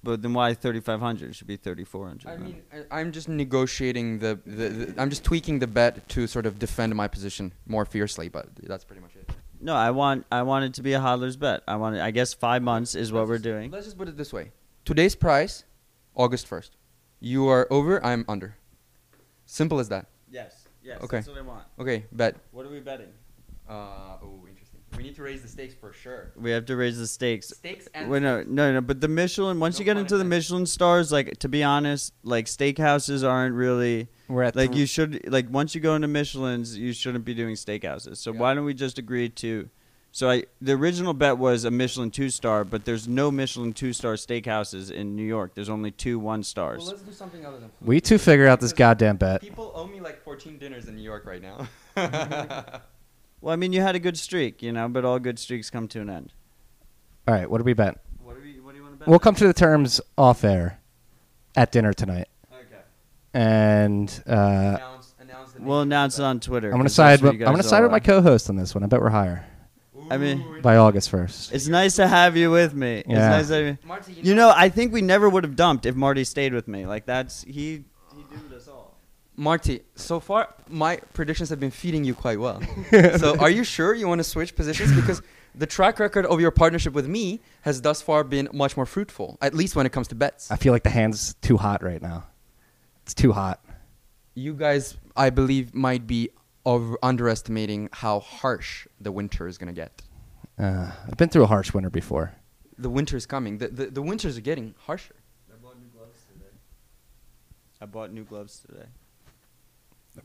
[0.03, 1.29] But then why thirty five hundred?
[1.29, 2.27] It should be thirty four hundred.
[2.29, 5.01] I mean, I, I'm just negotiating the, the, the.
[5.01, 8.83] I'm just tweaking the bet to sort of defend my position more fiercely, but that's
[8.83, 9.29] pretty much it.
[9.59, 11.61] no, I want I want it to be a hodler's bet.
[11.67, 13.69] I want it, I guess five months is what Let's we're just- doing.
[13.71, 14.51] Let's just put it this way:
[14.85, 15.65] today's price,
[16.15, 16.77] August first.
[17.19, 18.03] You are over.
[18.03, 18.55] I'm under.
[19.45, 20.07] Simple as that.
[20.31, 20.99] Yes, yes.
[21.03, 21.17] Okay.
[21.17, 21.63] That's what I want.
[21.77, 22.37] Okay, bet.
[22.49, 23.09] What are we betting?
[23.69, 23.73] Uh,
[24.23, 24.39] oh.
[24.97, 26.31] We need to raise the stakes for sure.
[26.35, 27.47] We have to raise the stakes.
[27.49, 28.09] Stakes and.
[28.09, 28.81] Wait, no, no, no.
[28.81, 30.37] But the Michelin, once No you get into the intended.
[30.37, 34.85] Michelin stars, like to be honest, like steakhouses aren't really We're at like th- you
[34.85, 38.17] should like once you go into Michelin's, you shouldn't be doing steakhouses.
[38.17, 38.39] So Yeah.
[38.39, 39.69] why don't we just agree to?
[40.13, 43.93] So I the original bet was a Michelin two star, but there's no Michelin two
[43.93, 45.53] star steakhouses in New York.
[45.55, 46.79] There's only two one stars.
[46.79, 47.69] Well, let's do something other than.
[47.69, 47.87] food.
[47.87, 49.39] We two figure out this goddamn bet.
[49.41, 51.67] People owe me like 14 dinners in New York right now.
[53.41, 55.87] well, I mean, you had a good streak, you know, but all good streaks come
[55.89, 56.33] to an end.
[57.27, 57.97] All right, what do we bet?
[58.23, 59.07] What do you What do you want to bet?
[59.07, 60.79] We'll come to the terms off air
[61.55, 62.81] at dinner tonight, Okay.
[63.33, 66.67] and uh, announce, announce We'll announce it on Twitter.
[66.69, 67.11] I'm gonna 'cause side.
[67.13, 68.83] that's where With, you I'm gonna side with my co-host on this one.
[68.83, 69.45] I bet we're higher
[70.09, 71.53] I mean- by August first.
[71.53, 72.97] It's nice to have you with me.
[72.99, 73.29] It's Yeah.
[73.29, 73.77] nice to have you.
[73.85, 76.85] Marty, You know, I think we never would have dumped if Marty stayed with me.
[76.85, 77.51] Like that's he.
[78.15, 78.97] He doomed us all.
[79.41, 82.61] Marty, so far my predictions have been feeding you quite well.
[83.17, 84.93] so are you sure you want to switch positions?
[84.93, 85.19] Because
[85.55, 89.39] the track record of your partnership with me has thus far been much more fruitful,
[89.41, 90.51] at least when it comes to bets.
[90.51, 92.27] I feel like the hand's too hot right now.
[93.01, 93.65] It's too hot.
[94.35, 96.29] You guys, I believe, might be
[96.63, 100.03] over- underestimating how harsh the winter is going to get.
[100.59, 102.35] Uh, I've been through a harsh winter before.
[102.77, 103.57] The winter is coming.
[103.57, 105.15] The, the, the winters are getting harsher.
[105.51, 106.55] I bought new gloves today.
[107.81, 108.85] I bought new gloves today.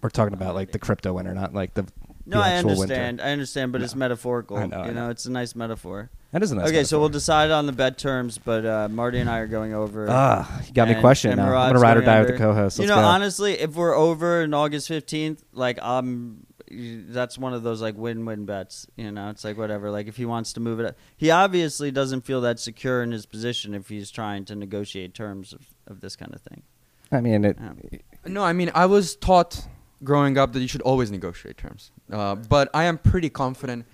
[0.01, 1.87] We're talking about like the crypto winner, not like the.
[2.28, 3.20] No, the I actual understand.
[3.20, 4.57] I understand, but it's metaphorical.
[4.57, 5.11] I know, I you know, know.
[5.11, 6.11] it's a nice metaphor.
[6.32, 6.68] That is a nice.
[6.68, 9.72] okay, so we'll decide on the bet terms, but uh, Marty and I are going
[9.72, 10.09] over.
[10.11, 11.57] Ah, you got me and- questioning and now.
[11.57, 12.78] I'm Murad's gonna ride or going die with the co-host.
[12.78, 13.07] you Let's know, go.
[13.09, 18.45] honestly, if we're over in August fifteenth, like I'm, that's one of those like win-win
[18.45, 18.89] bets.
[18.97, 19.93] You know, it's like whatever.
[19.93, 20.97] Like if he wants to move it, up.
[21.16, 25.53] he obviously doesn't feel that secure in his position if he's trying to negotiate terms
[25.53, 26.64] of, of this kind of thing.
[27.12, 27.57] I mean, it,
[27.93, 27.99] Yeah.
[28.26, 29.68] No, I mean I was taught
[30.07, 31.90] growing up that you should always negotiate terms.
[32.11, 33.84] Uh, but I am pretty confident.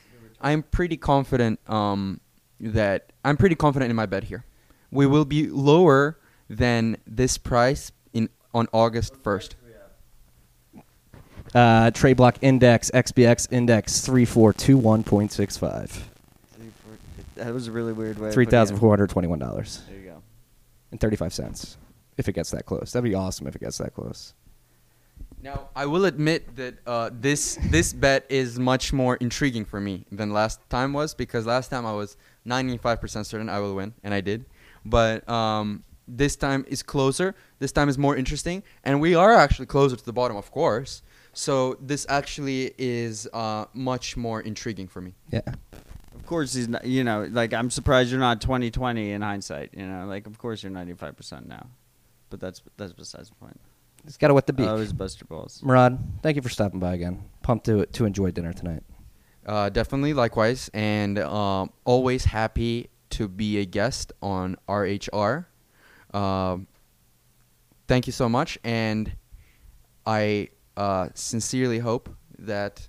[0.40, 2.20] I am pretty confident um,
[2.60, 4.44] that I'm pretty confident in my bet here.
[4.92, 9.56] We will be lower than this price in on August first.
[11.54, 16.08] uh, TradeBlock index XBX index three four two one point six five.
[17.36, 18.28] That was a really weird way.
[18.28, 18.60] of Three putting it.
[18.60, 20.22] thousand four hundred twenty-one dollars There you go.
[20.90, 21.76] and thirty-five cents.
[22.18, 23.46] If it gets that close, that'd be awesome.
[23.46, 24.34] If it gets that close.
[25.42, 30.06] Now I will admit that uh, this this bet is much more intriguing for me
[30.12, 32.16] than last time was because last time I was
[32.46, 34.44] 95% certain I will win and I did,
[34.84, 37.34] but um, this time is closer.
[37.58, 41.02] This time is more interesting, and we are actually closer to the bottom, of course.
[41.32, 45.14] So this actually is uh, much more intriguing for me.
[45.30, 45.40] Yeah.
[46.14, 46.84] Of course, he's not.
[46.84, 49.70] You know, like I'm surprised you're not 2020 in hindsight.
[49.72, 51.66] You know, like of course you're 95 percent now,
[52.30, 53.58] but that's that's besides the point.
[54.04, 54.66] It's got to wet the beak.
[54.66, 55.60] Oh, it was Buster Balls.
[55.62, 57.22] Murad, thank you for stopping by again.
[57.42, 58.82] Pumped to to enjoy dinner tonight.
[59.44, 65.46] Uh, definitely, likewise, and um, always happy to be a guest on RHR.
[66.14, 66.66] Um,
[67.88, 69.16] thank you so much, and
[70.06, 72.88] I uh, sincerely hope that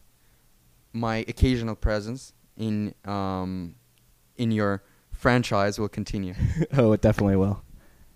[0.93, 3.75] my occasional presence in um,
[4.37, 6.35] in your franchise will continue.
[6.77, 7.63] oh, it definitely will.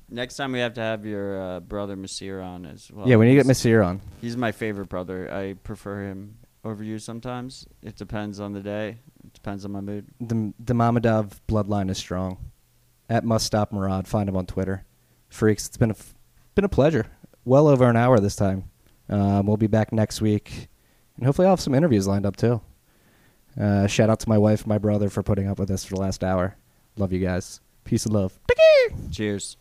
[0.09, 3.07] Next time we have to have your uh, brother Masir on as well.
[3.07, 4.01] yeah, we need to get Masir on.
[4.21, 5.31] He's my favorite brother.
[5.31, 7.67] I prefer him over you sometimes.
[7.81, 8.99] It depends on the day.
[9.25, 10.07] It depends on my mood.
[10.21, 12.37] The the Mahmudov bloodline is strong.
[13.09, 14.07] At must stop Murad.
[14.07, 14.85] Find him on Twitter.
[15.29, 15.67] Freaks.
[15.67, 16.15] It's been a f-
[16.55, 17.07] been a pleasure.
[17.43, 18.69] Well over an hour this time.
[19.09, 20.67] Um, we'll be back next week,
[21.15, 22.61] and hopefully I'll have some interviews lined up too.
[23.59, 25.95] Uh, shout out to my wife and my brother for putting up with us for
[25.95, 26.55] the last hour.
[26.97, 27.59] Love you guys.
[27.85, 28.37] Peace and love.
[29.11, 29.57] Cheers.